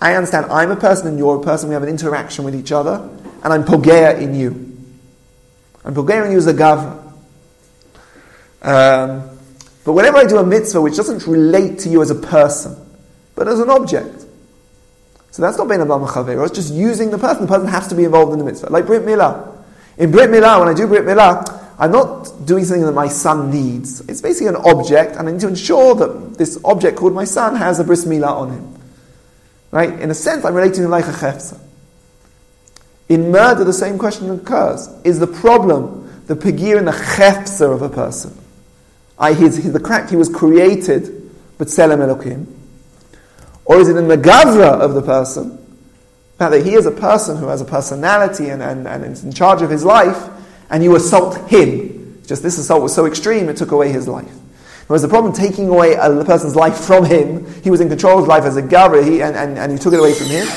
I 0.00 0.14
understand 0.14 0.46
I'm 0.50 0.72
a 0.72 0.76
person 0.76 1.06
and 1.06 1.16
you're 1.16 1.36
a 1.36 1.42
person, 1.44 1.68
we 1.68 1.74
have 1.74 1.84
an 1.84 1.88
interaction 1.88 2.44
with 2.44 2.56
each 2.56 2.72
other, 2.72 3.08
and 3.44 3.52
I'm 3.52 3.62
pogea 3.62 4.20
in 4.20 4.34
you. 4.34 4.50
I'm 5.84 5.94
pogea 5.94 6.26
in 6.26 6.32
you 6.32 6.38
as 6.38 6.48
a 6.48 6.54
gav. 6.54 6.98
Um, 8.62 9.39
but 9.84 9.92
whenever 9.92 10.18
I 10.18 10.24
do 10.24 10.38
a 10.38 10.44
mitzvah 10.44 10.80
which 10.80 10.96
doesn't 10.96 11.26
relate 11.26 11.78
to 11.80 11.88
you 11.88 12.02
as 12.02 12.10
a 12.10 12.14
person, 12.14 12.76
but 13.34 13.48
as 13.48 13.60
an 13.60 13.70
object, 13.70 14.26
so 15.30 15.42
that's 15.42 15.56
not 15.56 15.68
being 15.68 15.80
a 15.80 15.86
Chaver, 15.86 16.44
it's 16.44 16.56
just 16.56 16.74
using 16.74 17.10
the 17.10 17.18
person. 17.18 17.42
The 17.42 17.48
person 17.48 17.68
has 17.68 17.86
to 17.88 17.94
be 17.94 18.04
involved 18.04 18.32
in 18.32 18.38
the 18.38 18.44
mitzvah. 18.44 18.70
Like 18.70 18.86
Brit 18.86 19.02
Milah. 19.02 19.56
In 19.96 20.10
Brit 20.10 20.28
Milah, 20.28 20.58
when 20.58 20.68
I 20.68 20.74
do 20.74 20.86
Brit 20.88 21.04
Milah, 21.04 21.60
I'm 21.80 21.92
not 21.92 22.44
doing 22.44 22.64
something 22.64 22.84
that 22.84 22.92
my 22.92 23.08
son 23.08 23.50
needs. 23.50 24.00
It's 24.02 24.20
basically 24.20 24.48
an 24.48 24.56
object, 24.56 25.16
and 25.16 25.26
I 25.26 25.32
need 25.32 25.40
to 25.40 25.48
ensure 25.48 25.94
that 25.94 26.36
this 26.36 26.60
object 26.62 26.98
called 26.98 27.14
my 27.14 27.24
son 27.24 27.56
has 27.56 27.80
a 27.80 27.84
bris 27.84 28.04
milah 28.04 28.32
on 28.32 28.50
him. 28.50 28.78
Right? 29.70 29.98
In 29.98 30.10
a 30.10 30.14
sense, 30.14 30.44
I'm 30.44 30.52
relating 30.52 30.82
to 30.82 30.88
like 30.88 31.06
a 31.06 31.12
chefza. 31.12 31.58
In 33.08 33.30
murder, 33.30 33.64
the 33.64 33.72
same 33.72 33.98
question 33.98 34.30
occurs. 34.30 34.88
Is 35.04 35.20
the 35.20 35.26
problem 35.26 36.22
the 36.26 36.36
pegir 36.36 36.76
in 36.76 36.84
the 36.84 36.92
chefza 36.92 37.72
of 37.72 37.80
a 37.80 37.88
person? 37.88 38.36
I, 39.20 39.34
his, 39.34 39.58
his, 39.58 39.72
the 39.72 39.80
crack 39.80 40.10
he 40.10 40.16
was 40.16 40.28
created, 40.28 41.30
but 41.58 41.68
tzelem 41.68 41.98
elokim? 41.98 42.46
Or 43.64 43.78
is 43.78 43.88
it 43.88 43.96
in 43.96 44.08
the 44.08 44.16
gavra 44.16 44.80
of 44.80 44.94
the 44.94 45.02
person? 45.02 45.60
that 46.48 46.64
he 46.64 46.72
is 46.72 46.86
a 46.86 46.90
person 46.90 47.36
who 47.36 47.48
has 47.48 47.60
a 47.60 47.66
personality 47.66 48.48
and, 48.48 48.62
and, 48.62 48.88
and 48.88 49.04
is 49.04 49.24
in 49.24 49.32
charge 49.32 49.60
of 49.60 49.68
his 49.68 49.84
life, 49.84 50.30
and 50.70 50.82
you 50.82 50.96
assault 50.96 51.50
him. 51.50 52.22
Just 52.26 52.42
this 52.42 52.56
assault 52.56 52.82
was 52.82 52.94
so 52.94 53.04
extreme, 53.04 53.50
it 53.50 53.58
took 53.58 53.72
away 53.72 53.92
his 53.92 54.08
life. 54.08 54.32
Whereas 54.86 55.02
the 55.02 55.08
problem 55.08 55.34
taking 55.34 55.68
away 55.68 55.94
a 55.94 56.24
person's 56.24 56.56
life 56.56 56.78
from 56.78 57.04
him, 57.04 57.46
he 57.62 57.70
was 57.70 57.80
in 57.80 57.88
control 57.88 58.14
of 58.14 58.20
his 58.20 58.28
life 58.28 58.44
as 58.44 58.56
a 58.56 58.62
Gabra, 58.62 59.06
he, 59.06 59.22
and, 59.22 59.36
and, 59.36 59.58
and 59.58 59.72
you 59.72 59.78
took 59.78 59.92
it 59.92 60.00
away 60.00 60.14
from 60.14 60.28
him. 60.28 60.48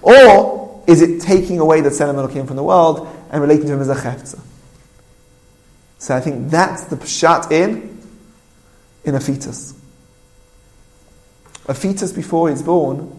Or 0.00 0.82
is 0.86 1.02
it 1.02 1.20
taking 1.22 1.58
away 1.58 1.80
the 1.80 1.90
sentimental 1.90 2.32
came 2.32 2.46
from 2.46 2.56
the 2.56 2.62
world 2.62 3.08
and 3.30 3.42
relating 3.42 3.66
to 3.66 3.72
him 3.72 3.80
as 3.80 3.88
a 3.88 3.96
Chefza? 3.96 4.40
So 5.98 6.16
I 6.16 6.20
think 6.20 6.50
that's 6.50 6.84
the 6.84 6.96
pshat 6.96 7.50
in, 7.50 7.91
in 9.04 9.14
a 9.14 9.20
fetus. 9.20 9.74
A 11.66 11.74
fetus 11.74 12.12
before 12.12 12.50
he's 12.50 12.62
born 12.62 13.18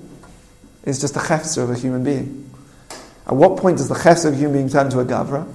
is 0.83 0.99
just 0.99 1.15
a 1.15 1.19
chefza 1.19 1.63
of 1.63 1.69
a 1.69 1.75
human 1.75 2.03
being. 2.03 2.49
At 3.25 3.35
what 3.35 3.57
point 3.57 3.77
does 3.77 3.89
the 3.89 3.95
chefza 3.95 4.27
of 4.27 4.33
a 4.33 4.37
human 4.37 4.53
being 4.53 4.69
turn 4.69 4.89
to 4.89 4.99
a 4.99 5.05
gavra? 5.05 5.47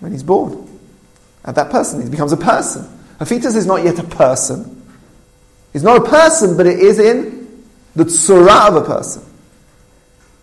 When 0.00 0.12
he's 0.12 0.22
born 0.22 0.74
at 1.44 1.54
that 1.54 1.70
person. 1.70 2.02
He 2.02 2.08
becomes 2.08 2.32
a 2.32 2.36
person. 2.36 2.88
A 3.20 3.26
fetus 3.26 3.54
is 3.54 3.66
not 3.66 3.84
yet 3.84 3.98
a 3.98 4.04
person. 4.04 4.82
He's 5.72 5.82
not 5.82 6.06
a 6.06 6.08
person, 6.08 6.56
but 6.56 6.66
it 6.66 6.78
is 6.78 6.98
in 6.98 7.64
the 7.94 8.04
tzura 8.04 8.68
of 8.68 8.76
a 8.76 8.80
person. 8.82 9.22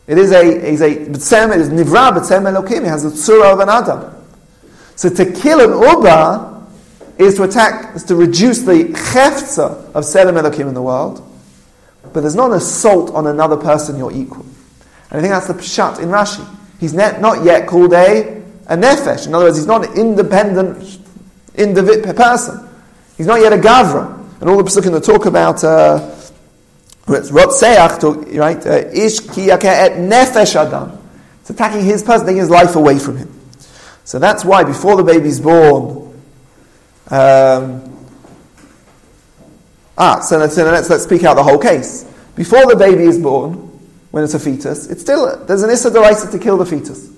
It 0.08 0.18
is 0.18 0.32
a, 0.32 0.42
is 0.42 0.82
a, 0.82 0.96
b'tzem, 0.96 1.54
it 1.54 1.62
is 1.62 1.70
nivra, 1.70 2.12
b'tzem 2.12 2.52
elokim, 2.52 2.82
it 2.82 2.88
has 2.88 3.04
the 3.04 3.10
tzura 3.10 3.54
of 3.54 3.60
an 3.60 3.70
adam. 3.70 4.14
So 4.96 5.10
to 5.10 5.32
kill 5.32 5.62
an 5.62 5.98
uba 5.98 6.61
is 7.26 7.36
to 7.36 7.44
attack, 7.44 7.96
is 7.96 8.04
to 8.06 8.16
reduce 8.16 8.60
the 8.60 8.86
cheftza 8.86 9.86
of 9.94 10.04
tzelem 10.04 10.42
elokim 10.42 10.68
in 10.68 10.74
the 10.74 10.82
world, 10.82 11.28
but 12.14 12.22
there's 12.22 12.36
not 12.36 12.52
an 12.52 12.58
assault 12.58 13.12
on 13.12 13.28
another 13.28 13.58
person 13.58 13.98
you're 13.98 14.12
equal. 14.12 14.46
And 15.10 15.20
I 15.20 15.22
think 15.22 15.32
that's 15.32 15.48
the 15.48 15.54
pshat 15.54 16.00
in 16.00 16.10
Rashi. 16.10 16.48
He's 16.80 16.94
not 16.94 17.44
yet 17.44 17.68
called 17.68 17.94
a 17.94 18.42
a 18.68 18.78
nefesh. 18.78 19.28
In 19.28 19.36
other 19.36 19.46
words, 19.46 19.58
he's 19.58 19.68
not 19.68 19.86
an 19.86 19.98
independent 19.98 21.00
individual 21.56 22.14
person. 22.14 22.68
He's 23.18 23.28
not 23.28 23.42
yet 23.42 23.54
a 23.54 23.58
gavra. 23.58 24.18
And 24.40 24.50
all 24.50 24.58
the 24.58 24.64
psukim 24.64 24.94
that 24.94 25.04
talk 25.04 25.26
about 25.26 25.64
uh, 25.64 26.16
rotseach, 27.06 28.38
right? 28.38 28.66
Uh, 28.66 28.90
ish 28.94 29.20
ki 29.20 29.52
et 29.52 29.60
nefesh 29.60 30.56
adam. 30.56 30.98
It's 31.42 31.50
attacking 31.50 31.84
his 31.84 32.02
person, 32.02 32.26
taking 32.26 32.40
his 32.40 32.50
life 32.50 32.76
away 32.76 32.98
from 32.98 33.18
him. 33.18 33.40
So 34.06 34.20
that's 34.20 34.46
why 34.46 34.64
before 34.64 34.96
the 34.96 35.04
baby's 35.04 35.40
born, 35.40 36.11
um, 37.12 38.08
ah, 39.98 40.22
so 40.22 40.38
let's, 40.38 40.56
let's, 40.58 40.90
let's 40.90 41.04
speak 41.04 41.24
out 41.24 41.36
the 41.36 41.44
whole 41.44 41.60
case. 41.60 42.06
Before 42.36 42.66
the 42.66 42.76
baby 42.76 43.04
is 43.04 43.20
born, 43.20 43.54
when 44.12 44.24
it's 44.24 44.34
a 44.34 44.40
fetus, 44.40 44.90
it's 44.90 45.02
still, 45.02 45.46
there's 45.46 45.64
an 45.64 45.70
issa 45.70 45.92
to 45.92 46.40
kill 46.40 46.58
the 46.58 46.66
fetus 46.66 47.10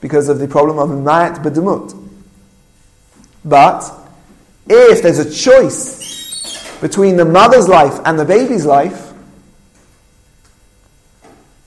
because 0.00 0.28
of 0.28 0.38
the 0.38 0.46
problem 0.46 0.78
of 0.78 0.90
Mayat 0.90 1.42
Bedemut. 1.42 1.94
But 3.44 3.92
if 4.68 5.02
there's 5.02 5.18
a 5.18 5.30
choice 5.30 6.80
between 6.80 7.16
the 7.16 7.24
mother's 7.24 7.68
life 7.68 8.00
and 8.04 8.18
the 8.18 8.24
baby's 8.24 8.64
life, 8.64 9.12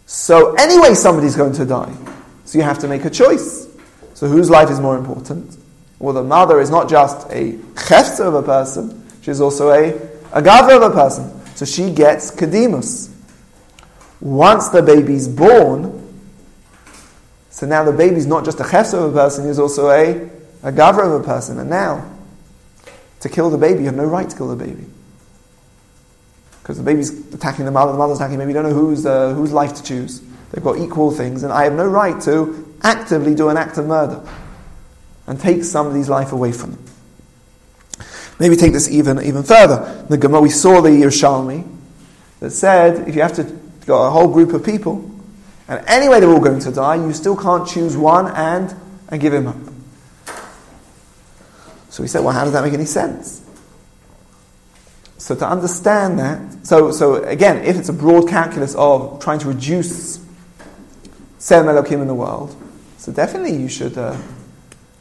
so 0.06 0.56
anyway 0.56 0.93
somebody's 0.93 1.36
going 1.36 1.54
to 1.54 1.65
die. 1.65 1.93
So 2.45 2.58
you 2.58 2.63
have 2.63 2.80
to 2.80 2.88
make 2.88 3.06
a 3.06 3.10
choice. 3.10 3.67
So 4.13 4.28
whose 4.28 4.50
life 4.50 4.69
is 4.69 4.80
more 4.80 4.98
important? 4.98 5.59
Well, 6.00 6.14
the 6.14 6.24
mother 6.24 6.62
is 6.62 6.70
not 6.70 6.90
just 6.90 7.28
a 7.30 7.54
chefza 7.76 8.26
of 8.26 8.34
a 8.34 8.42
person, 8.42 9.06
she's 9.22 9.42
also 9.42 9.70
a, 9.70 9.90
a 10.32 10.42
gava 10.42 10.78
of 10.78 10.82
a 10.82 10.92
person. 10.92 11.30
So 11.56 11.66
she 11.66 11.92
gets 11.92 12.32
kadimus. 12.32 13.14
Once 14.22 14.70
the 14.70 14.82
baby's 14.82 15.28
born, 15.28 15.96
so 17.50 17.68
now 17.68 17.84
the 17.84 17.92
baby's 17.92 18.26
not 18.26 18.46
just 18.46 18.62
a 18.62 18.64
chefs 18.64 18.94
of 18.94 19.04
a 19.04 19.12
person, 19.12 19.46
he's 19.46 19.60
also 19.60 19.90
a, 19.90 20.30
a 20.64 20.72
gavra 20.72 21.06
of 21.06 21.22
a 21.22 21.24
person. 21.24 21.60
And 21.60 21.70
now, 21.70 22.10
to 23.20 23.28
kill 23.28 23.50
the 23.50 23.58
baby, 23.58 23.80
you 23.80 23.86
have 23.88 23.96
no 23.96 24.06
right 24.06 24.30
to 24.30 24.36
kill 24.38 24.48
the 24.48 24.56
baby. 24.56 24.86
Because 26.62 26.78
the 26.78 26.84
baby's 26.84 27.34
attacking 27.34 27.66
the 27.66 27.72
mother, 27.72 27.92
the 27.92 27.98
mother's 27.98 28.20
attacking 28.20 28.38
the 28.38 28.46
baby, 28.46 28.52
you 28.52 28.62
don't 28.62 28.72
know 28.72 28.78
whose, 28.78 29.06
uh, 29.06 29.34
whose 29.34 29.52
life 29.52 29.74
to 29.74 29.84
choose. 29.84 30.22
They've 30.52 30.64
got 30.64 30.78
equal 30.78 31.12
things, 31.12 31.44
and 31.44 31.52
I 31.52 31.66
have 31.66 31.74
no 31.74 31.88
right 31.88 32.20
to 32.22 32.74
actively 32.84 33.36
do 33.36 33.50
an 33.50 33.58
act 33.58 33.78
of 33.78 33.88
murder 33.88 34.26
and 35.30 35.39
take 35.39 35.63
somebody's 35.63 36.10
life 36.10 36.32
away 36.34 36.52
from 36.52 36.72
them. 36.72 36.84
Maybe 38.39 38.56
take 38.56 38.74
this 38.74 38.89
even, 38.89 39.22
even 39.22 39.44
further. 39.44 40.06
The 40.10 40.18
Gemara, 40.18 40.42
we 40.42 40.50
saw 40.50 40.82
the 40.82 40.89
Yerushalmi 40.89 41.68
that 42.39 42.52
said 42.52 43.08
if 43.08 43.15
you 43.15 43.22
have 43.22 43.36
to 43.36 43.44
got 43.86 44.08
a 44.08 44.10
whole 44.10 44.28
group 44.28 44.54
of 44.54 44.63
people, 44.63 45.10
and 45.68 45.88
anyway, 45.88 46.20
they're 46.20 46.30
all 46.30 46.39
going 46.39 46.60
to 46.60 46.72
die. 46.72 46.96
You 46.96 47.13
still 47.13 47.38
can't 47.38 47.68
choose 47.68 47.96
one 47.96 48.28
and, 48.36 48.74
and 49.10 49.22
give 49.22 49.34
him 49.34 49.48
up. 49.48 49.58
So 51.89 52.02
he 52.02 52.10
said, 52.10 52.24
well, 52.24 52.34
how 52.34 52.44
does 52.44 52.54
that 52.54 52.63
make 52.63 52.74
any 52.74 52.86
sense? 52.86 53.46
So 55.18 55.36
to 55.36 55.48
understand 55.48 56.18
that, 56.18 56.65
so, 56.65 56.92
so 56.92 57.24
again, 57.24 57.63
if 57.65 57.78
it's 57.78 57.89
a 57.89 57.94
broad 57.94 58.28
calculus 58.28 58.74
of 58.76 59.20
trying 59.22 59.39
to 59.39 59.48
reduce 59.48 60.26
Sem 61.38 61.68
Elohim 61.68 62.02
in 62.02 62.08
the 62.08 62.15
world, 62.15 62.56
so 62.98 63.12
definitely 63.12 63.56
you 63.56 63.68
should, 63.68 63.98
uh, 63.98 64.18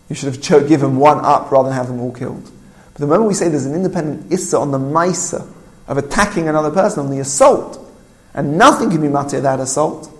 you 0.08 0.14
should 0.16 0.34
have 0.34 0.68
given 0.68 0.96
one 0.96 1.24
up 1.24 1.50
rather 1.50 1.68
than 1.68 1.76
have 1.76 1.88
them 1.88 2.00
all 2.00 2.12
killed. 2.12 2.50
But 2.92 3.00
the 3.00 3.06
moment 3.06 3.28
we 3.28 3.34
say 3.34 3.48
there's 3.48 3.66
an 3.66 3.74
independent 3.74 4.32
issa 4.32 4.58
on 4.58 4.70
the 4.70 4.78
maisa 4.78 5.46
of 5.86 5.98
attacking 5.98 6.48
another 6.48 6.70
person, 6.70 7.04
on 7.04 7.10
the 7.10 7.20
assault, 7.20 7.78
and 8.34 8.58
nothing 8.58 8.90
can 8.90 9.00
be 9.00 9.08
matir 9.08 9.42
that 9.42 9.60
assault, 9.60 10.10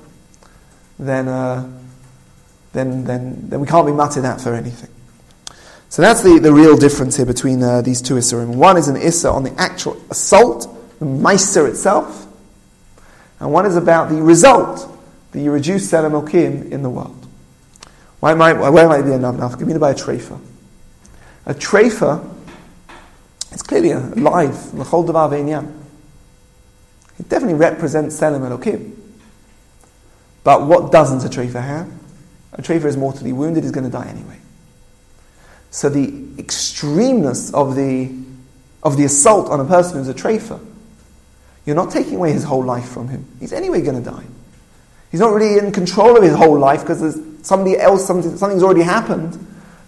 then, 0.99 1.29
uh, 1.29 1.71
then, 2.73 3.05
then, 3.05 3.49
then 3.49 3.61
we 3.61 3.67
can't 3.67 3.87
be 3.87 3.93
matted 3.93 4.25
that 4.25 4.41
for 4.41 4.55
anything. 4.55 4.91
So 5.91 6.03
that's 6.03 6.23
the, 6.23 6.39
the 6.39 6.53
real 6.53 6.77
difference 6.77 7.17
here 7.17 7.27
between 7.27 7.63
uh, 7.63 7.81
these 7.81 8.03
two 8.03 8.15
Isurim. 8.15 8.57
One 8.57 8.77
is 8.77 8.89
an 8.89 8.97
Issa 8.97 9.31
on 9.31 9.43
the 9.43 9.55
actual 9.59 10.01
assault, 10.11 10.69
the 10.99 11.07
Meiser 11.07 11.69
itself, 11.69 12.27
and 13.41 13.53
one 13.53 13.65
is 13.65 13.77
about 13.77 14.11
the 14.11 14.21
result 14.21 14.89
that 15.33 15.41
you 15.41 15.51
reduce 15.51 15.91
Okim 15.91 16.71
in 16.71 16.83
the 16.83 16.91
world. 16.91 17.28
Why 18.21 18.33
am 18.33 18.39
might, 18.39 18.55
where 18.55 18.89
might 18.89 19.03
be 19.03 19.13
a 19.13 19.19
nafnaf? 19.19 19.59
Give 19.59 19.69
me 19.69 19.79
by 19.79 19.93
a 19.93 19.95
trefa. 19.95 20.41
A 21.47 21.55
trefa 21.55 22.29
is 23.53 23.63
clearly 23.63 23.93
alive, 23.93 24.75
l'chol 24.75 25.07
davar 25.07 25.73
It 27.19 27.29
definitely 27.29 27.55
represents 27.55 28.19
Tzelem 28.19 28.41
Elokim. 28.41 28.95
But 30.43 30.67
what 30.67 30.91
doesn't 30.91 31.25
a 31.25 31.29
trefa 31.29 31.63
have? 31.63 31.89
A 32.55 32.63
trefa 32.63 32.87
is 32.87 32.97
mortally 32.97 33.33
wounded, 33.33 33.65
is 33.65 33.71
going 33.71 33.85
to 33.85 33.91
die 33.91 34.09
anyway. 34.09 34.39
So 35.71 35.89
the 35.89 36.09
extremeness 36.39 37.53
of 37.55 37.77
the, 37.77 38.13
of 38.83 38.97
the 38.97 39.05
assault 39.05 39.49
on 39.49 39.61
a 39.61 39.65
person 39.65 39.99
who's 39.99 40.09
a 40.09 40.15
trefa, 40.15 40.65
you're 41.67 41.77
not 41.77 41.91
taking 41.91 42.17
away 42.17 42.33
his 42.33 42.45
whole 42.45 42.65
life 42.65 42.89
from 42.89 43.09
him. 43.09 43.27
He's 43.39 43.53
anyway 43.53 43.83
going 43.83 44.03
to 44.03 44.11
die. 44.11 44.25
He's 45.11 45.21
not 45.21 45.33
really 45.33 45.59
in 45.59 45.71
control 45.73 46.17
of 46.17 46.23
his 46.23 46.35
whole 46.35 46.59
life 46.59 46.81
because 46.81 47.01
there's 47.01 47.28
somebody 47.43 47.79
else, 47.79 48.07
something, 48.07 48.37
something's 48.37 48.63
already 48.63 48.83
happened 48.83 49.39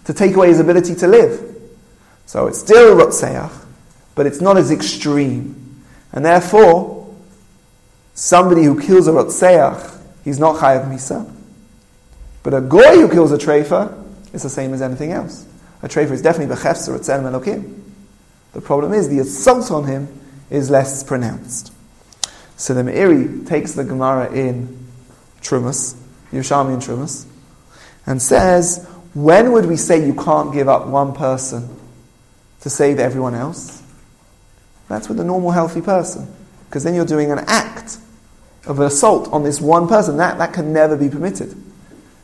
to 0.05 0.13
take 0.13 0.35
away 0.35 0.47
his 0.49 0.59
ability 0.59 0.95
to 0.95 1.07
live. 1.07 1.47
So 2.25 2.47
it's 2.47 2.59
still 2.59 2.99
a 2.99 3.05
Rotseach, 3.05 3.51
but 4.15 4.25
it's 4.25 4.41
not 4.41 4.57
as 4.57 4.71
extreme. 4.71 5.83
And 6.11 6.25
therefore, 6.25 7.13
somebody 8.13 8.63
who 8.63 8.79
kills 8.79 9.07
a 9.07 9.11
Rotseach, 9.11 9.99
he's 10.23 10.39
not 10.39 10.57
Chayav 10.57 10.89
Misa. 10.89 11.29
But 12.43 12.53
a 12.53 12.61
Goy 12.61 12.95
who 12.95 13.09
kills 13.09 13.31
a 13.31 13.37
Trefa 13.37 14.03
is 14.33 14.43
the 14.43 14.49
same 14.49 14.73
as 14.73 14.81
anything 14.81 15.11
else. 15.11 15.45
A 15.83 15.87
Trefa 15.87 16.11
is 16.11 16.21
definitely 16.21 16.55
Bechefzer 16.55 16.97
Rotzeim 16.97 17.23
Elokim. 17.23 17.81
The 18.53 18.61
problem 18.61 18.93
is 18.93 19.09
the 19.09 19.19
assault 19.19 19.71
on 19.71 19.85
him 19.85 20.07
is 20.49 20.69
less 20.69 21.03
pronounced. 21.03 21.73
So 22.57 22.73
the 22.73 22.83
Meiri 22.83 23.47
takes 23.47 23.73
the 23.73 23.83
Gemara 23.83 24.31
in 24.31 24.87
Trumas, 25.41 25.95
Yerushalmi 26.31 26.73
and 26.73 26.81
Trumas, 26.81 27.25
and 28.05 28.21
says, 28.21 28.87
when 29.13 29.51
would 29.51 29.65
we 29.65 29.75
say 29.75 30.05
you 30.05 30.13
can't 30.13 30.53
give 30.53 30.67
up 30.69 30.87
one 30.87 31.13
person 31.13 31.69
to 32.61 32.69
save 32.69 32.99
everyone 32.99 33.35
else? 33.35 33.83
That's 34.87 35.07
with 35.07 35.19
a 35.19 35.23
normal, 35.23 35.51
healthy 35.51 35.81
person. 35.81 36.33
Because 36.67 36.83
then 36.83 36.95
you're 36.95 37.05
doing 37.05 37.31
an 37.31 37.39
act 37.47 37.97
of 38.65 38.79
an 38.79 38.85
assault 38.85 39.31
on 39.31 39.43
this 39.43 39.59
one 39.59 39.87
person. 39.87 40.17
That, 40.17 40.37
that 40.37 40.53
can 40.53 40.73
never 40.73 40.95
be 40.95 41.09
permitted. 41.09 41.55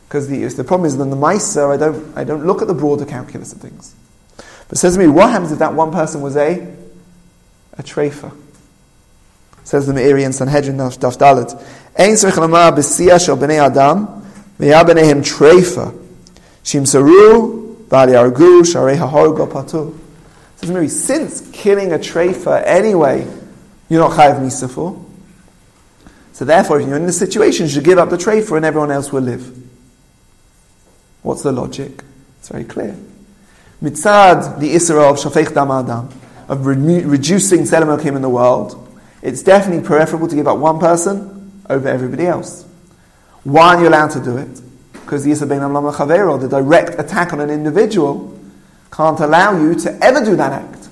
Because 0.08 0.28
the, 0.28 0.46
the 0.46 0.64
problem 0.64 0.88
is 0.88 0.98
then 0.98 1.10
the 1.10 1.18
Meiser, 1.18 1.74
I 1.74 1.78
don't, 1.78 2.18
I 2.18 2.24
don't 2.24 2.46
look 2.46 2.62
at 2.62 2.68
the 2.68 2.74
broader 2.74 3.06
calculus 3.06 3.52
of 3.52 3.60
things. 3.60 3.94
But 4.70 4.78
says 4.78 4.96
to 4.96 5.00
me, 5.00 5.08
what 5.08 5.30
happens 5.30 5.52
if 5.52 5.60
that 5.60 5.74
one 5.74 5.92
person 5.92 6.22
was 6.22 6.38
a, 6.38 6.76
a 7.74 7.84
trefa? 7.84 8.36
Says 9.64 9.86
the 9.86 9.94
Meiri 9.94 10.26
in 10.26 10.32
Sanhedrin 10.32 10.78
Daf 10.78 11.18
Dalet. 11.18 11.54
Ein 12.00 12.16
shel 12.16 12.32
b'nei 13.38 13.60
adam, 13.60 14.17
v'ya 14.60 14.84
b'neihem 14.84 15.22
treifa, 15.22 15.94
shimsaru, 16.64 17.88
v'al 17.88 18.10
yargu, 18.10 18.62
sharei 18.62 18.98
hahorgo 18.98 19.50
patu. 19.50 19.98
Says 20.58 20.72
Meiri, 20.72 20.90
since 20.90 21.50
killing 21.52 21.94
a 21.94 21.98
treifa 21.98 22.64
anyway, 22.66 23.28
you're 23.90 24.02
not 24.02 24.18
chayav 24.18 24.40
misa 24.40 24.70
for. 24.70 25.04
So 26.34 26.46
therefore, 26.46 26.82
if 26.82 26.88
you're 26.88 26.98
in 26.98 27.06
this 27.06 27.18
situation, 27.18 27.66
you 27.66 27.72
should 27.72 27.84
give 27.84 27.98
up 27.98 28.10
the 28.10 28.18
treifa 28.18 28.58
and 28.58 28.66
everyone 28.66 28.92
else 28.92 29.12
will 29.12 29.22
live. 29.22 29.56
What's 31.24 31.44
the 31.44 31.52
logic? 31.52 32.04
It's 32.40 32.50
very 32.50 32.64
clear. 32.64 32.96
Mitzad, 33.82 34.60
the 34.60 34.74
Isra 34.74 35.12
of 35.12 35.18
Shafech 35.18 35.54
Dam 35.54 35.72
Adam, 35.72 36.10
of 36.48 36.66
re- 36.66 37.04
reducing 37.04 37.62
Tzelem 37.62 38.16
in 38.16 38.22
the 38.22 38.30
world, 38.30 38.88
it's 39.22 39.44
definitely 39.44 39.86
preferable 39.86 40.28
to 40.28 40.36
give 40.36 40.48
up 40.48 40.58
one 40.58 40.80
person 40.80 41.64
over 41.70 41.88
everybody 41.88 42.26
else. 42.26 42.67
Why 43.48 43.76
are 43.76 43.82
you 43.82 43.88
allowed 43.88 44.12
to 44.12 44.20
do 44.20 44.36
it? 44.36 44.60
Because 44.92 45.24
the 45.24 45.32
Yisra 45.32 45.48
Ben 45.48 45.62
Amlam 45.62 45.94
Chavero, 45.94 46.38
the 46.38 46.50
direct 46.50 47.00
attack 47.00 47.32
on 47.32 47.40
an 47.40 47.50
individual, 47.50 48.38
can't 48.92 49.18
allow 49.22 49.58
you 49.58 49.74
to 49.74 50.04
ever 50.04 50.20
do 50.20 50.36
that 50.36 50.52
act. 50.52 50.90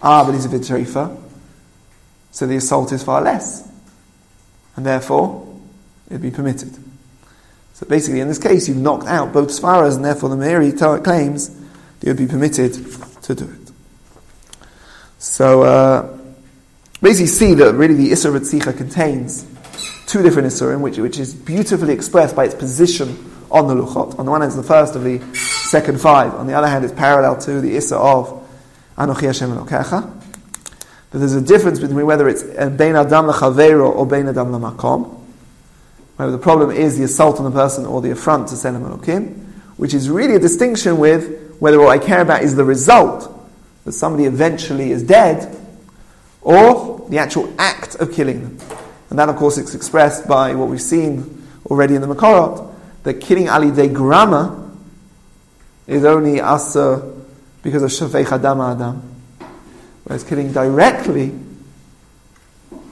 Ah, 0.00 0.24
but 0.24 0.32
he's 0.32 0.46
a 0.46 0.48
Vitarifa, 0.48 1.14
so 2.30 2.46
the 2.46 2.56
assault 2.56 2.90
is 2.92 3.02
far 3.02 3.20
less. 3.20 3.70
And 4.76 4.86
therefore, 4.86 5.46
it'd 6.06 6.22
be 6.22 6.30
permitted. 6.30 6.74
So 7.74 7.84
basically, 7.86 8.20
in 8.20 8.28
this 8.28 8.38
case, 8.38 8.66
you've 8.66 8.78
knocked 8.78 9.06
out 9.06 9.34
both 9.34 9.48
Svaras, 9.48 9.96
and 9.96 10.06
therefore 10.06 10.30
the 10.30 10.36
Meiri 10.36 11.04
claims 11.04 11.50
that 11.50 12.06
you'd 12.06 12.16
be 12.16 12.26
permitted 12.26 12.72
to 13.24 13.34
do 13.34 13.44
it. 13.44 13.72
So, 15.18 15.64
uh, 15.64 16.18
basically 17.02 17.26
see 17.26 17.52
that 17.52 17.74
really 17.74 17.92
the 17.92 18.12
Isra 18.12 18.38
Ritzicha 18.38 18.74
contains 18.74 19.44
two 20.08 20.22
different 20.22 20.48
Isurim, 20.48 20.80
which, 20.80 20.98
which 20.98 21.18
is 21.18 21.34
beautifully 21.34 21.92
expressed 21.92 22.34
by 22.34 22.46
its 22.46 22.54
position 22.54 23.08
on 23.50 23.68
the 23.68 23.74
Luchot. 23.74 24.18
On 24.18 24.24
the 24.24 24.30
one 24.30 24.40
hand, 24.40 24.50
it's 24.50 24.56
the 24.56 24.62
first 24.62 24.96
of 24.96 25.04
the 25.04 25.20
second 25.34 26.00
five. 26.00 26.34
On 26.34 26.46
the 26.46 26.54
other 26.54 26.66
hand, 26.66 26.84
it's 26.84 26.94
parallel 26.94 27.38
to 27.42 27.60
the 27.60 27.76
Isra 27.76 27.98
of 27.98 28.48
Anochi 28.96 29.26
Hashem 29.26 29.50
Elokecha. 29.50 30.14
But 31.10 31.18
there's 31.18 31.34
a 31.34 31.42
difference 31.42 31.78
between 31.78 32.06
whether 32.06 32.26
it's 32.28 32.42
uh, 32.42 32.70
Bein 32.70 32.96
Adam 32.96 33.26
Lechavero 33.26 33.94
or 33.94 34.06
Bein 34.06 34.28
Adam 34.28 34.48
Lamakom. 34.48 35.14
Whether 36.16 36.32
the 36.32 36.38
problem 36.38 36.70
is 36.70 36.98
the 36.98 37.04
assault 37.04 37.38
on 37.38 37.44
the 37.44 37.50
person 37.50 37.86
or 37.86 38.00
the 38.00 38.10
affront 38.10 38.48
to 38.48 38.54
Tzelem 38.54 38.88
Elokim, 38.88 39.44
which 39.76 39.94
is 39.94 40.10
really 40.10 40.34
a 40.34 40.40
distinction 40.40 40.98
with 40.98 41.56
whether 41.60 41.78
what 41.78 41.90
I 41.90 42.04
care 42.04 42.22
about 42.22 42.42
is 42.42 42.56
the 42.56 42.64
result 42.64 43.30
that 43.84 43.92
somebody 43.92 44.24
eventually 44.24 44.90
is 44.90 45.02
dead, 45.02 45.56
or 46.40 47.06
the 47.08 47.18
actual 47.18 47.52
act 47.58 47.94
of 47.96 48.12
killing 48.12 48.42
them. 48.42 48.77
And 49.10 49.18
that, 49.18 49.28
of 49.28 49.36
course, 49.36 49.58
is 49.58 49.74
expressed 49.74 50.28
by 50.28 50.54
what 50.54 50.68
we've 50.68 50.82
seen 50.82 51.46
already 51.66 51.94
in 51.94 52.02
the 52.02 52.06
Makorot, 52.06 52.74
that 53.04 53.14
killing 53.20 53.48
Ali 53.48 53.70
de 53.70 53.88
Grama 53.88 54.70
is 55.86 56.04
only 56.04 56.40
asa 56.40 57.14
because 57.62 57.82
of 57.82 57.90
Shafei 57.90 58.30
Adam 58.30 58.60
Adam. 58.60 59.02
Whereas 60.04 60.24
killing 60.24 60.52
directly 60.52 61.32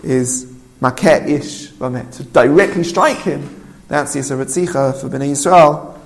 is 0.03 0.47
Makeh 0.81 1.29
Ish 1.29 1.71
Vamet. 1.73 2.17
To 2.17 2.25
directly 2.25 2.85
strike 2.85 3.19
him, 3.19 3.65
that's 3.89 4.15
Yisra 4.17 4.43
Ritzicha 4.43 5.01
for 5.01 5.09
Bnei 5.09 5.31
Yisrael, 5.31 5.99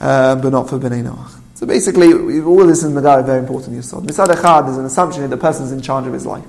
uh, 0.00 0.36
but 0.36 0.50
not 0.50 0.68
for 0.68 0.78
Bnei 0.78 1.02
Noach. 1.02 1.40
So 1.54 1.66
basically, 1.66 2.12
all 2.40 2.66
this 2.66 2.82
is 2.82 2.92
Madara 2.92 3.24
very 3.24 3.38
important 3.38 3.76
Yisod. 3.76 4.04
Mitzad 4.04 4.26
Echad 4.26 4.68
is 4.70 4.76
an 4.76 4.84
assumption 4.84 5.22
that 5.22 5.28
the 5.28 5.36
person 5.36 5.64
is 5.64 5.72
in 5.72 5.80
charge 5.80 6.06
of 6.06 6.12
his 6.12 6.26
life. 6.26 6.44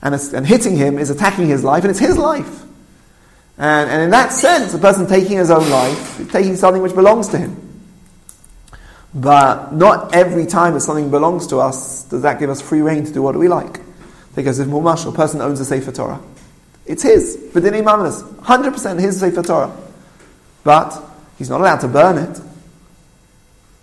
And, 0.00 0.14
and 0.14 0.46
hitting 0.46 0.76
him 0.76 0.98
is 0.98 1.10
attacking 1.10 1.48
his 1.48 1.64
life, 1.64 1.84
and 1.84 1.90
it's 1.90 1.98
his 1.98 2.16
life. 2.16 2.62
And, 3.58 3.90
and 3.90 4.02
in 4.02 4.10
that 4.10 4.32
sense, 4.32 4.72
a 4.74 4.78
person 4.78 5.06
taking 5.06 5.36
his 5.36 5.50
own 5.50 5.68
life 5.68 6.20
is 6.20 6.28
taking 6.28 6.54
something 6.54 6.80
which 6.80 6.94
belongs 6.94 7.28
to 7.28 7.38
him. 7.38 7.68
But 9.12 9.72
not 9.72 10.14
every 10.14 10.46
time 10.46 10.74
that 10.74 10.80
something 10.80 11.10
belongs 11.10 11.48
to 11.48 11.58
us 11.58 12.04
does 12.04 12.22
that 12.22 12.38
give 12.38 12.50
us 12.50 12.60
free 12.60 12.82
reign 12.82 13.04
to 13.04 13.12
do 13.12 13.22
what 13.22 13.34
we 13.34 13.48
like. 13.48 13.80
Because 14.36 14.60
if 14.60 14.68
Mumash, 14.68 15.08
a 15.08 15.12
person 15.12 15.40
owns 15.40 15.58
a 15.58 15.64
Sefer 15.64 15.90
Torah, 15.90 16.20
it's 16.86 17.02
his. 17.02 17.36
B'dinei 17.52 17.82
Mamonos, 17.82 18.22
100% 18.22 19.00
his 19.00 19.18
Sefer 19.18 19.42
Torah. 19.42 19.76
But 20.62 21.02
he's 21.36 21.50
not 21.50 21.60
allowed 21.60 21.80
to 21.80 21.88
burn 21.88 22.18
it. 22.18 22.40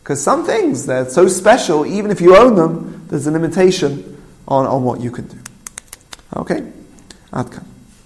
Because 0.02 0.24
some 0.24 0.46
things, 0.46 0.86
they're 0.86 1.10
so 1.10 1.28
special, 1.28 1.86
even 1.86 2.12
if 2.12 2.22
you 2.22 2.38
own 2.38 2.56
them, 2.56 3.06
there's 3.08 3.28
a 3.28 3.32
limitation 3.32 4.22
on, 4.48 4.66
on 4.68 4.84
what 4.84 5.02
you 5.02 5.12
can 5.12 5.28
do. 5.28 5.38
Okay? 6.36 6.60
Adkan. 7.32 7.75